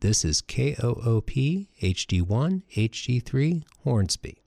This 0.00 0.24
is 0.24 0.42
KOOP 0.42 1.66
HD1 1.82 2.62
HD3 2.72 3.64
Hornsby. 3.82 4.44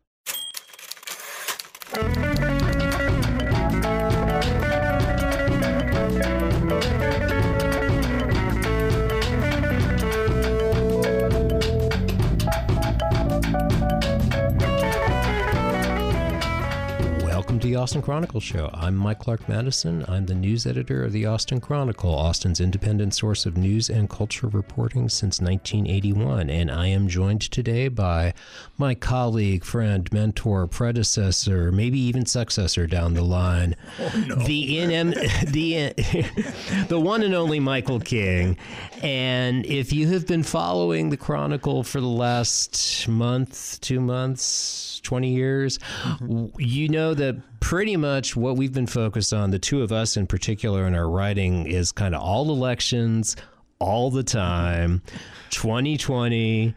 Austin 17.82 18.04
Chronicle 18.04 18.39
Show. 18.39 18.70
I'm 18.75 18.95
Mike 18.95 19.18
Clark 19.18 19.50
Madison. 19.50 20.05
I'm 20.07 20.27
the 20.27 20.36
news 20.36 20.68
editor 20.68 21.04
of 21.04 21.13
the 21.13 21.25
Austin 21.25 21.59
Chronicle, 21.59 22.13
Austin's 22.13 22.61
independent 22.61 23.16
source 23.16 23.48
of 23.48 23.57
news 23.57 23.89
and 23.89 24.07
culture 24.07 24.45
reporting 24.45 25.09
since 25.09 25.41
1981. 25.41 26.52
And 26.52 26.70
I 26.70 26.86
am 26.86 27.07
joined 27.07 27.41
today 27.41 27.88
by 27.88 28.36
my 28.77 28.94
colleague, 28.94 29.63
friend, 29.66 30.08
mentor, 30.13 30.67
predecessor, 30.67 31.72
maybe 31.72 31.99
even 31.99 32.27
successor 32.27 32.86
down 32.86 33.16
the 33.16 33.23
line, 33.23 33.75
oh, 34.00 34.25
no. 34.27 34.36
the 34.36 34.77
NM, 34.77 35.52
the 35.52 36.86
the 36.88 37.00
one 37.00 37.23
and 37.23 37.34
only 37.34 37.59
Michael 37.59 38.00
King. 38.00 38.59
And 39.02 39.66
if 39.66 39.91
you 39.91 40.08
have 40.09 40.27
been 40.27 40.44
following 40.44 41.09
the 41.09 41.17
Chronicle 41.17 41.81
for 41.81 42.00
the 42.00 42.05
last 42.05 43.08
month, 43.08 43.81
two 43.81 44.00
months, 44.00 44.91
20 45.04 45.30
years, 45.30 45.80
mm-hmm. 46.04 46.48
you 46.60 46.90
know 46.90 47.14
that 47.14 47.42
pretty 47.59 47.98
much 47.98 48.36
what 48.36 48.55
we've 48.55 48.73
been 48.73 48.88
focused 48.88 49.34
on, 49.34 49.52
the 49.52 49.59
two 49.59 49.82
of 49.82 49.92
us 49.92 50.18
in 50.18 50.28
particular 50.28 50.88
in 50.88 50.96
our 50.96 51.09
writing, 51.09 51.66
is 51.66 51.92
kind 51.92 52.16
of 52.16 52.22
all 52.22 52.52
elections, 52.52 53.36
all 53.80 54.12
the 54.12 54.23
time, 54.23 55.02
2020, 55.50 56.76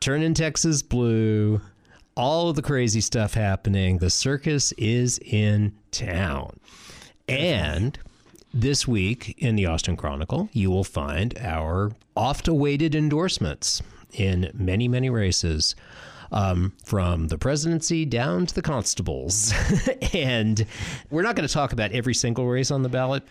turning 0.00 0.34
Texas 0.34 0.82
blue, 0.82 1.60
all 2.16 2.48
of 2.48 2.56
the 2.56 2.62
crazy 2.62 3.00
stuff 3.00 3.34
happening. 3.34 3.98
The 3.98 4.10
circus 4.10 4.72
is 4.72 5.18
in 5.18 5.74
town. 5.90 6.58
And 7.28 7.98
this 8.52 8.88
week 8.88 9.34
in 9.38 9.54
the 9.56 9.66
Austin 9.66 9.96
Chronicle, 9.96 10.48
you 10.52 10.70
will 10.70 10.84
find 10.84 11.36
our 11.38 11.92
oft 12.16 12.48
awaited 12.48 12.94
endorsements 12.94 13.82
in 14.12 14.50
many, 14.54 14.88
many 14.88 15.10
races 15.10 15.74
um, 16.32 16.72
from 16.84 17.28
the 17.28 17.38
presidency 17.38 18.04
down 18.04 18.46
to 18.46 18.54
the 18.54 18.62
constables. 18.62 19.52
and 20.12 20.66
we're 21.10 21.22
not 21.22 21.36
going 21.36 21.46
to 21.46 21.52
talk 21.52 21.72
about 21.72 21.92
every 21.92 22.14
single 22.14 22.46
race 22.46 22.70
on 22.70 22.82
the 22.82 22.88
ballot. 22.88 23.22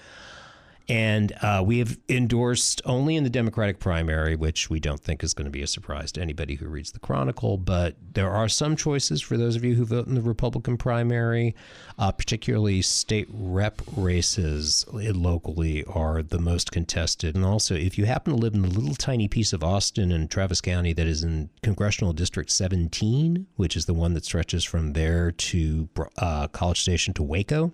And 0.87 1.33
uh, 1.41 1.63
we 1.65 1.79
have 1.79 1.97
endorsed 2.07 2.81
only 2.85 3.15
in 3.15 3.23
the 3.23 3.29
Democratic 3.29 3.79
primary, 3.79 4.35
which 4.35 4.69
we 4.69 4.79
don't 4.79 5.01
think 5.01 5.23
is 5.23 5.33
going 5.33 5.45
to 5.45 5.51
be 5.51 5.63
a 5.63 5.67
surprise 5.67 6.11
to 6.13 6.21
anybody 6.21 6.55
who 6.55 6.67
reads 6.67 6.91
the 6.91 6.99
Chronicle. 6.99 7.57
But 7.57 7.95
there 8.13 8.29
are 8.29 8.47
some 8.47 8.75
choices 8.75 9.21
for 9.21 9.35
those 9.35 9.55
of 9.55 9.63
you 9.63 9.75
who 9.75 9.85
vote 9.85 10.07
in 10.07 10.13
the 10.13 10.21
Republican 10.21 10.77
primary, 10.77 11.55
uh, 11.97 12.11
particularly 12.11 12.83
state 12.83 13.27
rep 13.31 13.81
races 13.97 14.85
locally 14.91 15.83
are 15.85 16.21
the 16.21 16.39
most 16.39 16.71
contested. 16.71 17.35
And 17.35 17.43
also, 17.43 17.73
if 17.73 17.97
you 17.97 18.05
happen 18.05 18.33
to 18.33 18.39
live 18.39 18.53
in 18.53 18.61
the 18.61 18.67
little 18.67 18.95
tiny 18.95 19.27
piece 19.27 19.53
of 19.53 19.63
Austin 19.63 20.11
and 20.11 20.29
Travis 20.29 20.61
County 20.61 20.93
that 20.93 21.07
is 21.07 21.23
in 21.23 21.49
Congressional 21.63 22.13
District 22.13 22.51
17, 22.51 23.47
which 23.55 23.75
is 23.75 23.85
the 23.85 23.93
one 23.93 24.13
that 24.13 24.25
stretches 24.25 24.63
from 24.63 24.93
there 24.93 25.31
to 25.31 25.89
uh, 26.17 26.47
College 26.49 26.81
Station 26.81 27.13
to 27.15 27.23
Waco, 27.23 27.71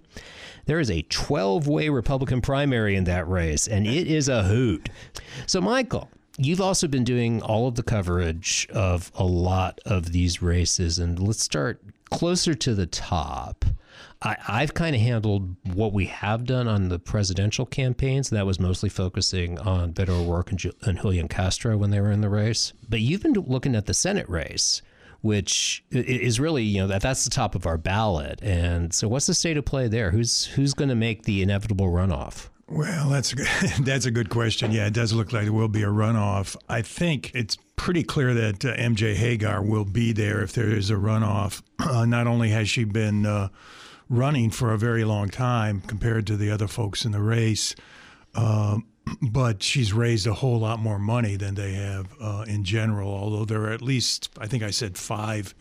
there 0.66 0.80
is 0.80 0.90
a 0.90 1.02
12 1.03 1.68
way 1.68 1.90
Republican 1.90 2.42
primary 2.42 2.96
in 3.02 3.06
that 3.06 3.28
race, 3.28 3.68
and 3.68 3.88
it 3.88 4.08
is 4.08 4.30
a 4.30 4.44
hoot. 4.44 4.90
So, 5.48 5.60
Michael, 5.60 6.10
you've 6.38 6.62
also 6.62 6.88
been 6.88 7.04
doing 7.04 7.42
all 7.42 7.68
of 7.68 7.76
the 7.76 7.84
coverage 7.84 8.68
of 8.72 9.12
a 9.16 9.24
lot 9.24 9.80
of 9.86 10.12
these 10.12 10.42
races, 10.42 11.00
and 11.00 11.20
let's 11.20 11.44
start 11.44 11.82
closer 12.12 12.54
to 12.54 12.76
the 12.76 12.86
top. 12.86 13.66
I, 14.24 14.60
have 14.62 14.76
kind 14.76 14.96
of 14.96 15.02
handled 15.02 15.56
what 15.74 15.94
we 15.94 16.06
have 16.06 16.46
done 16.46 16.68
on 16.68 16.90
the 16.90 17.00
presidential 17.00 17.66
campaigns. 17.66 18.30
That 18.30 18.46
was 18.46 18.59
mostly 18.59 18.90
focusing 18.90 19.58
on 19.58 19.94
Beto 19.94 20.09
O'Rourke 20.09 20.52
and, 20.52 20.64
and 20.84 21.02
Julian 21.02 21.28
Castro 21.28 21.75
when 21.75 21.90
they 21.90 22.00
were 22.00 22.12
in 22.12 22.22
the 22.22 22.30
race. 22.30 22.72
But 22.88 23.00
you've 23.00 23.24
been 23.24 23.34
looking 23.34 23.75
at 23.75 23.88
the 23.88 23.96
Senate 23.96 24.30
race 24.30 24.84
which 25.22 25.84
is 25.92 26.40
really 26.40 26.64
you 26.64 26.81
know 26.81 26.88
that 26.88 27.02
that's 27.02 27.24
the 27.24 27.30
top 27.30 27.56
of 27.56 27.66
our 27.66 27.78
ballot. 27.78 28.42
And 28.42 28.94
so, 28.94 29.08
what's 29.08 29.28
the 29.28 29.34
state 29.34 29.58
of 29.58 29.66
play 29.66 29.88
there? 29.88 30.12
Who's 30.12 30.46
who's 30.46 30.74
going 30.74 30.90
to 30.90 30.96
make 30.96 31.24
the 31.24 31.42
inevitable 31.42 31.88
runoff? 31.88 32.50
Well, 32.72 33.09
that's 33.09 33.34
a 33.34 33.36
good, 33.36 33.48
that's 33.82 34.06
a 34.06 34.12
good 34.12 34.30
question. 34.30 34.72
Yeah, 34.72 34.88
it 34.88 34.94
does 34.94 35.12
look 35.12 35.34
like 35.34 35.44
there 35.44 35.54
will 35.54 35.68
be 35.68 35.84
a 35.84 35.88
runoff. 35.88 36.56
I 36.70 36.82
think 36.82 37.32
it's 37.36 37.58
pretty 37.76 38.04
clear 38.04 38.34
that 38.34 38.64
uh, 38.64 38.76
MJ 38.76 39.14
Hegar 39.14 39.66
will 39.66 39.84
be 39.84 40.14
there 40.14 40.42
if 40.42 40.54
there 40.54 40.70
is 40.70 40.90
a 40.90 40.96
runoff. 40.96 41.62
Uh, 41.81 42.06
not 42.06 42.28
only 42.28 42.50
has 42.50 42.70
she 42.70 42.84
been 42.84 43.26
uh, 43.26 43.50
running 44.08 44.52
for 44.52 44.72
a 44.72 44.78
very 44.78 45.04
long 45.04 45.28
time 45.28 45.81
compared 45.81 46.28
to 46.28 46.38
the 46.38 46.50
other 46.52 46.68
folks 46.68 47.06
in 47.06 47.12
the 47.12 47.20
race, 47.20 47.76
um, 48.36 48.86
but 49.22 49.64
she's 49.64 49.92
raised 49.92 50.28
a 50.28 50.34
whole 50.36 50.60
lot 50.60 50.80
more 50.80 51.00
money 51.00 51.36
than 51.36 51.56
they 51.56 51.74
have 51.74 52.08
uh, 52.22 52.46
in 52.48 52.64
general. 52.64 53.12
Although 53.12 53.46
there 53.46 53.64
are 53.64 53.72
at 53.72 53.81
least, 53.81 54.30
I 54.38 54.46
think 54.46 54.62
I 54.62 54.70
said 54.70 54.96
five 54.96 55.56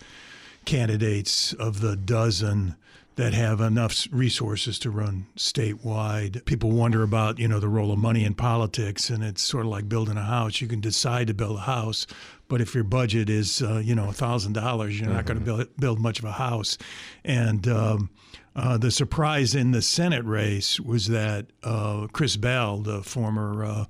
candidates 0.66 1.54
of 1.54 1.80
the 1.80 1.96
dozen 1.96 2.76
that 3.16 3.34
have 3.34 3.60
enough 3.60 4.06
resources 4.10 4.78
to 4.78 4.90
run 4.90 5.26
statewide. 5.36 6.44
People 6.44 6.70
wonder 6.70 7.02
about, 7.02 7.38
you 7.38 7.48
know, 7.48 7.60
the 7.60 7.68
role 7.68 7.92
of 7.92 7.98
money 7.98 8.24
in 8.24 8.34
politics, 8.34 9.10
and 9.10 9.22
it's 9.22 9.42
sort 9.42 9.66
of 9.66 9.70
like 9.70 9.88
building 9.88 10.16
a 10.16 10.22
house. 10.22 10.60
You 10.60 10.68
can 10.68 10.80
decide 10.80 11.26
to 11.26 11.34
build 11.34 11.58
a 11.58 11.62
house, 11.62 12.06
but 12.48 12.60
if 12.60 12.74
your 12.74 12.84
budget 12.84 13.28
is, 13.28 13.62
uh, 13.62 13.78
you 13.78 13.94
know, 13.94 14.10
thousand 14.12 14.54
dollars, 14.54 14.98
you're 14.98 15.08
mm-hmm. 15.08 15.16
not 15.16 15.26
going 15.26 15.38
to 15.38 15.44
build 15.44 15.76
build 15.76 16.00
much 16.00 16.18
of 16.18 16.24
a 16.24 16.32
house. 16.32 16.78
And 17.24 17.66
um, 17.68 18.10
uh, 18.56 18.78
the 18.78 18.90
surprise 18.90 19.54
in 19.54 19.72
the 19.72 19.82
Senate 19.82 20.24
race 20.24 20.80
was 20.80 21.08
that 21.08 21.46
uh, 21.62 22.06
Chris 22.12 22.36
Bell, 22.36 22.78
the 22.78 23.02
former 23.02 23.64
uh, 23.64 23.84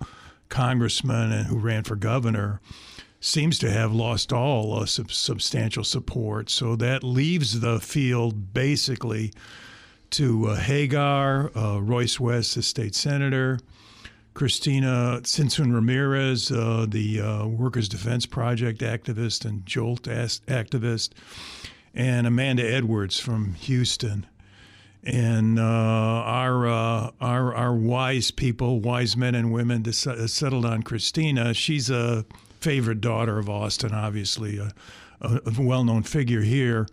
congressman 0.48 1.32
and 1.32 1.46
who 1.46 1.58
ran 1.58 1.84
for 1.84 1.96
governor, 1.96 2.60
seems 3.20 3.58
to 3.58 3.70
have 3.70 3.92
lost 3.92 4.32
all 4.32 4.74
uh, 4.74 4.86
sub- 4.86 5.12
substantial 5.12 5.84
support. 5.84 6.50
So 6.50 6.74
that 6.76 7.04
leaves 7.04 7.60
the 7.60 7.78
field 7.80 8.52
basically 8.54 9.32
to 10.10 10.48
uh, 10.48 10.56
Hegar, 10.58 11.54
uh, 11.54 11.80
Royce 11.80 12.18
West, 12.18 12.54
the 12.54 12.62
state 12.62 12.94
senator, 12.94 13.60
Cristina 14.34 15.20
Tzintzún 15.22 15.74
Ramirez, 15.74 16.48
the 16.48 17.46
Workers' 17.46 17.88
Defense 17.88 18.26
Project 18.26 18.80
activist 18.80 19.44
and 19.44 19.66
Jolt 19.66 20.02
activist, 20.04 21.10
and 21.94 22.26
Amanda 22.26 22.68
Edwards 22.68 23.18
from 23.18 23.54
Houston 23.54 24.26
and 25.02 25.58
uh, 25.58 25.62
our, 25.62 26.68
uh, 26.68 27.10
our 27.20 27.54
our 27.54 27.74
wise 27.74 28.30
people, 28.30 28.80
wise 28.80 29.16
men 29.16 29.34
and 29.34 29.52
women, 29.52 29.84
uh, 29.86 29.92
settled 29.92 30.64
on 30.64 30.82
Christina. 30.82 31.54
She's 31.54 31.90
a 31.90 32.24
favorite 32.60 33.00
daughter 33.00 33.38
of 33.38 33.48
Austin, 33.48 33.92
obviously 33.92 34.58
a, 34.58 34.72
a 35.20 35.40
well-known 35.58 36.02
figure 36.02 36.42
here. 36.42 36.86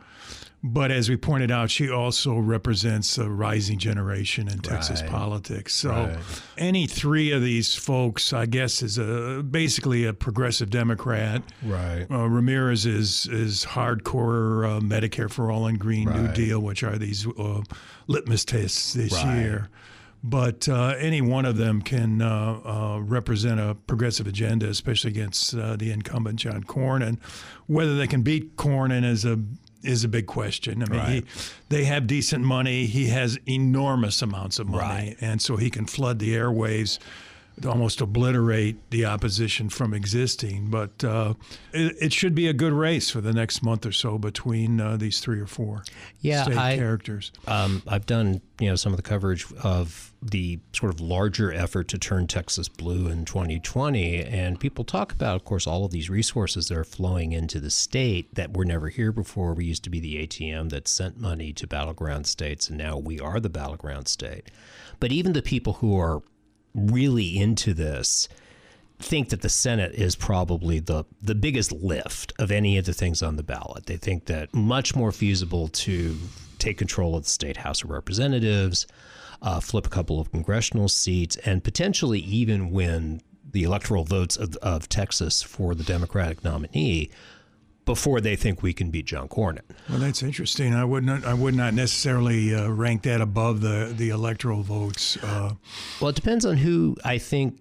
But 0.64 0.92
as 0.92 1.08
we 1.08 1.18
pointed 1.18 1.52
out, 1.52 1.70
she 1.70 1.90
also 1.90 2.38
represents 2.40 3.18
a 3.20 3.30
rising 3.30 3.78
generation 3.78 4.48
in 4.48 4.60
Texas 4.60 5.02
right. 5.02 5.10
politics. 5.10 5.76
So 5.76 5.92
right. 5.92 6.18
any 6.58 6.88
three 6.88 7.32
of 7.32 7.44
these 7.44 7.76
folks, 7.76 8.34
I 8.34 8.48
guess, 8.48 8.82
is 8.82 8.98
a 8.98 9.44
basically 9.44 10.06
a 10.06 10.14
progressive 10.14 10.72
Democrat. 10.72 11.44
Right. 11.64 12.08
Uh, 12.10 12.28
Ramirez 12.28 12.88
is 12.88 13.28
is 13.28 13.66
hardcore 13.66 14.78
uh, 14.78 14.80
Medicare 14.80 15.30
for 15.30 15.52
all 15.52 15.68
and 15.68 15.80
Green 15.80 16.10
right. 16.10 16.22
New 16.22 16.34
Deal, 16.34 16.60
which 16.60 16.84
are 16.84 16.98
these 16.98 17.28
uh, 17.28 17.62
litmus 18.08 18.44
tests 18.44 18.94
this 18.94 19.24
year 19.24 19.70
but 20.30 20.68
uh, 20.68 20.96
any 21.00 21.22
one 21.22 21.46
of 21.46 21.56
them 21.56 21.82
can 21.82 22.22
uh, 22.22 22.60
uh, 22.66 23.00
represent 23.00 23.60
a 23.60 23.76
progressive 23.76 24.28
agenda, 24.28 24.68
especially 24.68 25.10
against 25.12 25.56
uh, 25.56 25.78
the 25.78 25.92
incumbent 25.92 26.40
John 26.40 26.64
Cornyn. 26.66 27.08
And 27.08 27.18
whether 27.68 27.96
they 27.96 28.08
can 28.08 28.24
beat 28.24 28.58
Cornyn 28.58 29.06
is 29.06 29.24
a 29.24 29.40
is 29.84 30.04
a 30.04 30.08
big 30.10 30.26
question. 30.26 30.84
I 30.84 30.90
mean, 30.90 31.00
right. 31.00 31.14
he, 31.14 31.24
they 31.70 31.86
have 31.86 32.08
decent 32.08 32.44
money. 32.44 32.88
He 32.88 33.08
has 33.08 33.40
enormous 33.48 34.22
amounts 34.22 34.60
of 34.60 34.68
money, 34.68 34.82
right. 34.82 35.16
and 35.22 35.42
so 35.42 35.56
he 35.56 35.70
can 35.70 35.86
flood 35.86 36.20
the 36.20 36.36
airwaves 36.36 37.00
almost 37.66 38.02
obliterate 38.02 38.92
the 38.92 39.06
opposition 39.06 39.70
from 39.70 39.94
existing. 39.94 40.70
But 40.70 41.04
uh, 41.04 41.34
it, 41.74 41.96
it, 42.00 42.14
should 42.14 42.36
be 42.36 42.48
a 42.48 42.54
good 42.54 42.74
race 42.74 43.10
for 43.10 43.22
the 43.22 43.34
next 43.34 43.64
month 43.64 43.86
or 43.86 43.92
so 43.92 44.18
between 44.18 44.80
uh, 44.80 44.98
these 44.98 45.20
three 45.20 45.40
or 45.40 45.48
four 45.48 45.84
yeah, 46.20 46.44
state 46.44 46.58
I, 46.58 46.76
characters. 46.78 47.32
Um, 47.48 47.82
I've 47.88 48.06
done 48.06 48.42
you 48.60 48.70
know 48.70 48.76
some 48.76 48.94
of 48.94 48.98
the 48.98 49.04
coverage 49.04 49.46
of 49.64 50.14
the 50.22 50.60
sort 50.74 50.94
of 50.94 51.00
larger 51.00 51.54
effort 51.54 51.88
to 51.90 51.98
turn 51.98 52.28
Texas 52.28 52.68
blue 52.68 53.08
in 53.08 53.26
2020, 53.26 54.24
and 54.24 54.60
people 54.60 54.84
talk 54.84 55.12
about, 55.12 55.36
of 55.36 55.46
course, 55.46 55.68
all 55.68 55.86
of 55.86 55.92
these 55.92 56.10
resources 56.10 56.68
that 56.68 56.78
are 56.78 56.84
flowing 56.84 57.32
into 57.32 57.60
the 57.60 57.70
state 57.70 58.34
that 58.36 58.56
were 58.56 58.66
never 58.66 58.90
here 58.90 59.12
before. 59.12 59.54
We 59.54 59.66
used 59.66 59.84
to 59.84 59.90
be 59.90 60.00
the 60.00 60.28
ATM 60.28 60.70
that 60.70 60.88
sent 60.88 61.20
money 61.20 61.54
to 61.54 61.68
battleground 61.68 62.28
states, 62.28 62.70
and 62.70 62.78
now 62.78 62.98
we 62.98 63.20
are 63.20 63.40
the 63.40 63.50
battleground 63.50 64.08
state. 64.08 64.50
But 65.00 65.12
even 65.12 65.34
the 65.34 65.42
people 65.44 65.74
who 65.74 65.98
are 66.00 66.22
really 66.78 67.38
into 67.38 67.74
this 67.74 68.30
think 69.00 69.30
that 69.30 69.42
the 69.42 69.50
Senate 69.50 69.94
is 69.94 70.16
probably 70.16 70.80
the 70.80 71.04
the 71.22 71.36
biggest 71.36 71.72
lift 71.72 72.34
of 72.40 72.52
any 72.52 72.78
of 72.78 72.86
the 72.86 72.94
things 72.94 73.22
on 73.22 73.36
the 73.36 73.44
ballot. 73.44 73.86
They 73.86 73.98
think 73.98 74.26
that 74.26 74.54
much 74.54 74.96
more 74.96 75.12
feasible 75.12 75.68
to 75.70 76.18
take 76.58 76.78
control 76.78 77.16
of 77.16 77.24
the 77.24 77.30
state 77.30 77.58
House 77.58 77.84
of 77.84 77.92
Representatives, 77.92 78.88
uh, 79.42 79.60
flip 79.60 79.86
a 79.86 79.90
couple 79.90 80.20
of 80.20 80.32
congressional 80.32 80.88
seats, 80.88 81.36
and 81.38 81.64
potentially 81.64 82.20
even 82.20 82.72
win 82.72 83.22
the 83.52 83.64
electoral 83.64 84.04
votes 84.04 84.36
of, 84.36 84.56
of 84.58 84.90
Texas 84.90 85.42
for 85.42 85.76
the 85.76 85.84
Democratic 85.84 86.44
nominee 86.44 87.10
before 87.88 88.22
they 88.22 88.36
think 88.36 88.62
we 88.62 88.74
can 88.74 88.92
beat 88.92 89.06
John 89.06 89.28
Cornyn. 89.28 89.62
Well, 89.90 89.98
that's 89.98 90.22
interesting. 90.22 90.76
I 90.76 90.86
would 90.86 91.04
not. 91.04 91.26
I 91.26 91.34
would 91.34 91.56
not 91.56 91.74
necessarily 91.74 92.54
uh, 92.54 92.70
rank 92.70 93.02
that 93.04 93.22
above 93.22 93.62
the 93.62 93.92
the 93.98 94.10
electoral 94.10 94.62
votes. 94.62 95.18
Uh, 95.24 95.54
well, 96.00 96.10
it 96.10 96.16
depends 96.16 96.46
on 96.46 96.58
who 96.58 96.96
I 97.04 97.18
think 97.18 97.60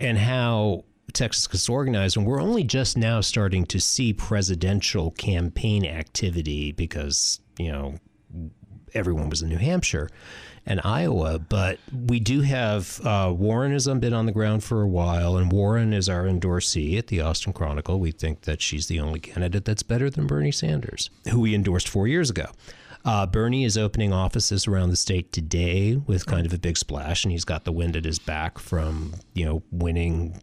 and 0.00 0.18
how 0.18 0.84
Texas 1.12 1.46
gets 1.46 1.68
organized. 1.68 2.16
And 2.16 2.26
we're 2.26 2.40
only 2.40 2.64
just 2.64 2.96
now 2.96 3.20
starting 3.20 3.64
to 3.66 3.78
see 3.78 4.12
presidential 4.12 5.12
campaign 5.12 5.84
activity 5.86 6.72
because 6.72 7.40
you 7.58 7.70
know 7.70 7.94
everyone 8.94 9.30
was 9.30 9.42
in 9.42 9.48
New 9.48 9.58
Hampshire 9.58 10.08
and 10.68 10.80
Iowa. 10.84 11.40
But 11.40 11.80
we 12.06 12.20
do 12.20 12.42
have 12.42 13.00
uh, 13.04 13.32
Warren 13.36 13.72
has 13.72 13.88
been 13.88 14.12
on 14.12 14.26
the 14.26 14.32
ground 14.32 14.62
for 14.62 14.82
a 14.82 14.86
while, 14.86 15.36
and 15.36 15.50
Warren 15.50 15.92
is 15.92 16.08
our 16.08 16.24
endorsee 16.24 16.96
at 16.96 17.08
the 17.08 17.20
Austin 17.22 17.52
Chronicle. 17.52 17.98
We 17.98 18.12
think 18.12 18.42
that 18.42 18.60
she's 18.60 18.86
the 18.86 19.00
only 19.00 19.18
candidate 19.18 19.64
that's 19.64 19.82
better 19.82 20.10
than 20.10 20.28
Bernie 20.28 20.52
Sanders, 20.52 21.10
who 21.30 21.40
we 21.40 21.54
endorsed 21.54 21.88
four 21.88 22.06
years 22.06 22.30
ago. 22.30 22.46
Uh, 23.04 23.26
Bernie 23.26 23.64
is 23.64 23.78
opening 23.78 24.12
offices 24.12 24.68
around 24.68 24.90
the 24.90 24.96
state 24.96 25.32
today 25.32 25.96
with 25.96 26.26
kind 26.26 26.44
of 26.44 26.52
a 26.52 26.58
big 26.58 26.76
splash, 26.76 27.24
and 27.24 27.32
he's 27.32 27.44
got 27.44 27.64
the 27.64 27.72
wind 27.72 27.96
at 27.96 28.04
his 28.04 28.18
back 28.18 28.58
from 28.58 29.14
you 29.34 29.44
know 29.44 29.62
winning 29.72 30.42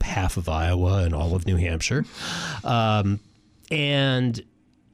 half 0.00 0.36
of 0.36 0.48
Iowa 0.48 1.04
and 1.04 1.14
all 1.14 1.36
of 1.36 1.46
New 1.46 1.56
Hampshire. 1.56 2.04
Um, 2.64 3.20
and 3.70 4.42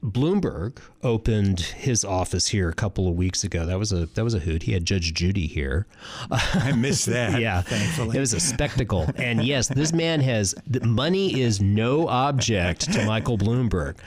Bloomberg 0.03 0.77
opened 1.03 1.59
his 1.59 2.05
office 2.05 2.47
here 2.47 2.69
a 2.69 2.73
couple 2.73 3.07
of 3.07 3.15
weeks 3.15 3.43
ago. 3.43 3.65
That 3.65 3.77
was 3.77 3.91
a 3.91 4.05
that 4.07 4.23
was 4.23 4.33
a 4.33 4.39
hoot. 4.39 4.63
He 4.63 4.71
had 4.71 4.85
Judge 4.85 5.13
Judy 5.13 5.45
here. 5.45 5.87
I 6.31 6.71
missed 6.71 7.05
that. 7.07 7.41
yeah, 7.41 7.61
thankfully, 7.61 8.15
it 8.17 8.19
was 8.19 8.33
a 8.33 8.39
spectacle. 8.39 9.09
and 9.17 9.43
yes, 9.43 9.67
this 9.67 9.91
man 9.91 10.21
has 10.21 10.55
money 10.83 11.41
is 11.41 11.61
no 11.61 12.07
object 12.07 12.91
to 12.93 13.05
Michael 13.05 13.37
Bloomberg. 13.37 13.97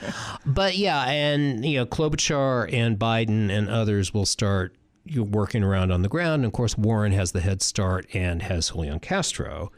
But 0.45 0.77
yeah, 0.77 1.05
and 1.05 1.63
you 1.63 1.77
know 1.77 1.85
Klobuchar 1.85 2.73
and 2.73 2.97
Biden 2.97 3.51
and 3.51 3.69
others 3.69 4.13
will 4.13 4.25
start 4.25 4.75
working 5.15 5.63
around 5.63 5.91
on 5.91 6.01
the 6.01 6.09
ground. 6.09 6.41
And 6.41 6.45
of 6.45 6.53
course, 6.53 6.77
Warren 6.77 7.11
has 7.11 7.33
the 7.33 7.41
head 7.41 7.61
start 7.61 8.07
and 8.13 8.41
has 8.41 8.69
Julian 8.69 8.99
Castro 8.99 9.71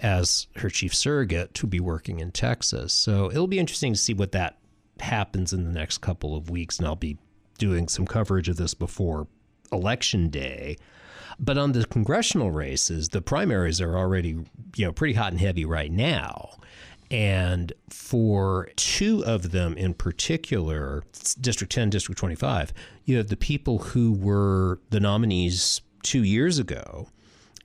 as 0.00 0.48
her 0.56 0.68
chief 0.68 0.94
surrogate 0.94 1.54
to 1.54 1.66
be 1.66 1.80
working 1.80 2.18
in 2.18 2.32
Texas. 2.32 2.92
So 2.92 3.30
it'll 3.30 3.46
be 3.46 3.58
interesting 3.60 3.92
to 3.92 3.98
see 3.98 4.12
what 4.12 4.32
that 4.32 4.58
happens 5.02 5.52
in 5.52 5.64
the 5.64 5.70
next 5.70 5.98
couple 5.98 6.36
of 6.36 6.50
weeks, 6.50 6.78
and 6.78 6.86
I'll 6.86 6.96
be 6.96 7.18
doing 7.58 7.88
some 7.88 8.06
coverage 8.06 8.48
of 8.48 8.56
this 8.56 8.74
before 8.74 9.28
election 9.70 10.28
day. 10.28 10.76
But 11.38 11.58
on 11.58 11.72
the 11.72 11.84
congressional 11.86 12.50
races, 12.50 13.08
the 13.08 13.22
primaries 13.22 13.80
are 13.80 13.96
already, 13.96 14.36
you 14.76 14.86
know, 14.86 14.92
pretty 14.92 15.14
hot 15.14 15.32
and 15.32 15.40
heavy 15.40 15.64
right 15.64 15.90
now. 15.90 16.56
And 17.10 17.72
for 17.90 18.70
two 18.76 19.24
of 19.24 19.50
them 19.50 19.76
in 19.76 19.92
particular, 19.92 21.04
District 21.40 21.72
10, 21.72 21.90
District 21.90 22.18
25, 22.18 22.72
you 23.04 23.18
have 23.18 23.28
the 23.28 23.36
people 23.36 23.78
who 23.78 24.12
were 24.12 24.80
the 24.90 25.00
nominees 25.00 25.82
two 26.02 26.22
years 26.24 26.58
ago 26.58 27.08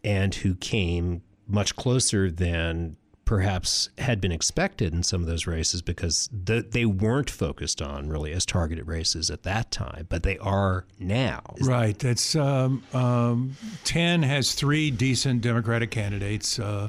and 0.04 0.36
who 0.36 0.56
came 0.56 1.22
much 1.48 1.76
closer 1.76 2.30
than 2.30 2.98
perhaps 3.28 3.90
had 3.98 4.22
been 4.22 4.32
expected 4.32 4.94
in 4.94 5.04
some 5.04 5.20
of 5.20 5.28
those 5.28 5.46
races 5.46 5.82
because 5.82 6.30
the, 6.32 6.62
they 6.62 6.86
weren't 6.86 7.30
focused 7.30 7.82
on 7.82 8.08
really 8.08 8.32
as 8.32 8.46
targeted 8.46 8.88
races 8.88 9.30
at 9.30 9.44
that 9.44 9.70
time, 9.70 10.08
but 10.08 10.24
they 10.24 10.38
are 10.38 10.86
now. 10.98 11.42
Right. 11.60 12.00
That's 12.00 12.38
um, 12.38 12.84
um, 12.94 13.58
ten 13.84 14.24
has 14.24 14.54
three 14.54 14.90
decent 14.92 15.42
Democratic 15.42 15.92
candidates: 15.92 16.58
uh, 16.58 16.88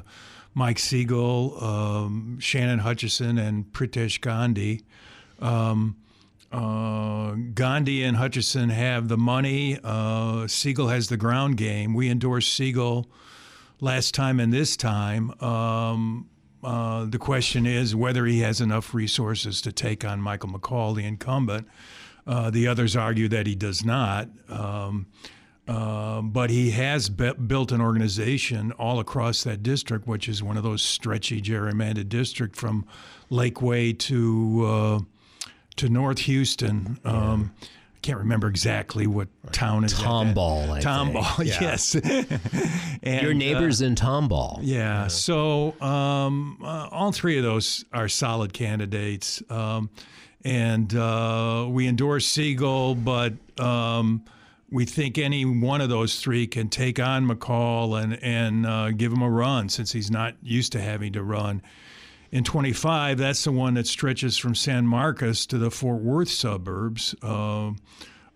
Mike 0.53 0.79
Siegel, 0.79 1.61
um, 1.61 2.39
Shannon 2.39 2.79
Hutchison, 2.79 3.37
and 3.37 3.65
Pritesh 3.73 4.21
Gandhi. 4.21 4.83
Um, 5.41 5.97
uh, 6.53 7.35
Gandhi 7.53 8.03
and 8.05 8.15
Hutchison 8.15 8.69
have 8.69 9.09
the 9.09 9.17
money. 9.17 9.77
Uh, 9.83 10.47
Siegel 10.47 10.87
has 10.87 11.09
the 11.09 11.17
ground 11.17 11.57
game. 11.57 11.93
We 11.93 12.09
endorse 12.09 12.47
Siegel 12.47 13.09
last 13.81 14.13
time 14.13 14.39
and 14.39 14.51
this 14.51 14.75
time. 14.75 15.31
Um, 15.41 16.29
uh, 16.63 17.05
the 17.05 17.17
question 17.17 17.65
is 17.65 17.95
whether 17.95 18.25
he 18.25 18.39
has 18.41 18.59
enough 18.59 18.93
resources 18.93 19.61
to 19.61 19.71
take 19.71 20.03
on 20.03 20.21
Michael 20.21 20.49
McCaul, 20.49 20.95
the 20.95 21.05
incumbent. 21.05 21.67
Uh, 22.27 22.49
the 22.49 22.67
others 22.67 22.95
argue 22.95 23.27
that 23.29 23.47
he 23.47 23.55
does 23.55 23.83
not. 23.83 24.29
Um, 24.49 25.07
uh, 25.67 26.21
but 26.21 26.49
he 26.49 26.71
has 26.71 27.09
be- 27.09 27.33
built 27.33 27.71
an 27.71 27.79
organization 27.79 28.71
all 28.73 28.99
across 28.99 29.43
that 29.43 29.63
district, 29.63 30.07
which 30.07 30.27
is 30.27 30.43
one 30.43 30.57
of 30.57 30.63
those 30.63 30.81
stretchy 30.81 31.41
gerrymandered 31.41 32.09
district 32.09 32.55
from 32.55 32.85
Lakeway 33.31 33.97
to 33.99 34.65
uh, 34.65 34.99
to 35.75 35.89
North 35.89 36.19
Houston. 36.19 36.99
Um, 37.05 37.53
yeah 37.59 37.67
can't 38.01 38.19
remember 38.19 38.47
exactly 38.47 39.07
what 39.07 39.27
town 39.51 39.83
is 39.83 39.93
Tomball. 39.93 40.69
I 40.69 40.81
Tomball, 40.81 41.39
yeah. 41.45 41.57
yes. 41.61 41.95
and, 43.03 43.21
Your 43.21 43.33
neighbors 43.33 43.81
uh, 43.81 43.85
in 43.85 43.95
Tomball. 43.95 44.59
Yeah. 44.61 44.77
yeah. 44.77 45.07
So 45.07 45.79
um, 45.81 46.59
uh, 46.63 46.89
all 46.91 47.11
three 47.11 47.37
of 47.37 47.43
those 47.43 47.85
are 47.93 48.07
solid 48.07 48.53
candidates, 48.53 49.43
um, 49.49 49.89
and 50.43 50.93
uh, 50.95 51.67
we 51.69 51.87
endorse 51.87 52.25
Siegel, 52.25 52.95
but. 52.95 53.33
Um, 53.59 54.23
we 54.71 54.85
think 54.85 55.17
any 55.17 55.45
one 55.45 55.81
of 55.81 55.89
those 55.89 56.19
three 56.19 56.45
can 56.45 56.69
take 56.69 56.99
on 56.99 57.27
McCaul 57.27 57.99
and 57.99 58.23
and 58.23 58.67
uh, 58.67 58.91
give 58.91 59.11
him 59.11 59.23
a 59.23 59.29
run 59.29 59.67
since 59.67 59.91
he's 59.91 60.11
not 60.11 60.35
used 60.43 60.73
to 60.73 60.79
having 60.79 61.13
to 61.13 61.23
run 61.23 61.63
in 62.31 62.43
25, 62.43 63.17
that's 63.17 63.43
the 63.43 63.51
one 63.51 63.73
that 63.75 63.87
stretches 63.87 64.37
from 64.37 64.55
San 64.55 64.85
Marcos 64.85 65.45
to 65.47 65.57
the 65.57 65.71
Fort 65.71 66.01
Worth 66.01 66.29
suburbs. 66.29 67.15
Uh, 67.21 67.71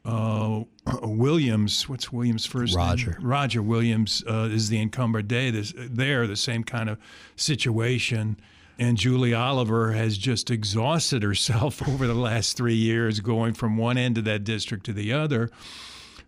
uh, 0.05 0.63
Williams, 1.01 1.87
what's 1.87 2.11
Williams' 2.11 2.45
first 2.45 2.75
Roger. 2.75 3.11
name? 3.11 3.15
Roger 3.21 3.27
Roger 3.27 3.61
Williams 3.61 4.23
uh, 4.27 4.49
is 4.51 4.69
the 4.69 4.81
incumbent 4.81 5.27
day. 5.27 5.49
This, 5.49 5.73
there, 5.77 6.27
the 6.27 6.35
same 6.35 6.63
kind 6.63 6.89
of 6.89 6.97
situation. 7.35 8.37
And 8.79 8.97
Julie 8.97 9.33
Oliver 9.33 9.91
has 9.93 10.17
just 10.17 10.49
exhausted 10.49 11.23
herself 11.23 11.87
over 11.87 12.07
the 12.07 12.15
last 12.15 12.57
three 12.57 12.75
years, 12.75 13.19
going 13.19 13.53
from 13.53 13.77
one 13.77 13.97
end 13.97 14.17
of 14.17 14.25
that 14.25 14.43
district 14.43 14.85
to 14.87 14.93
the 14.93 15.13
other. 15.13 15.49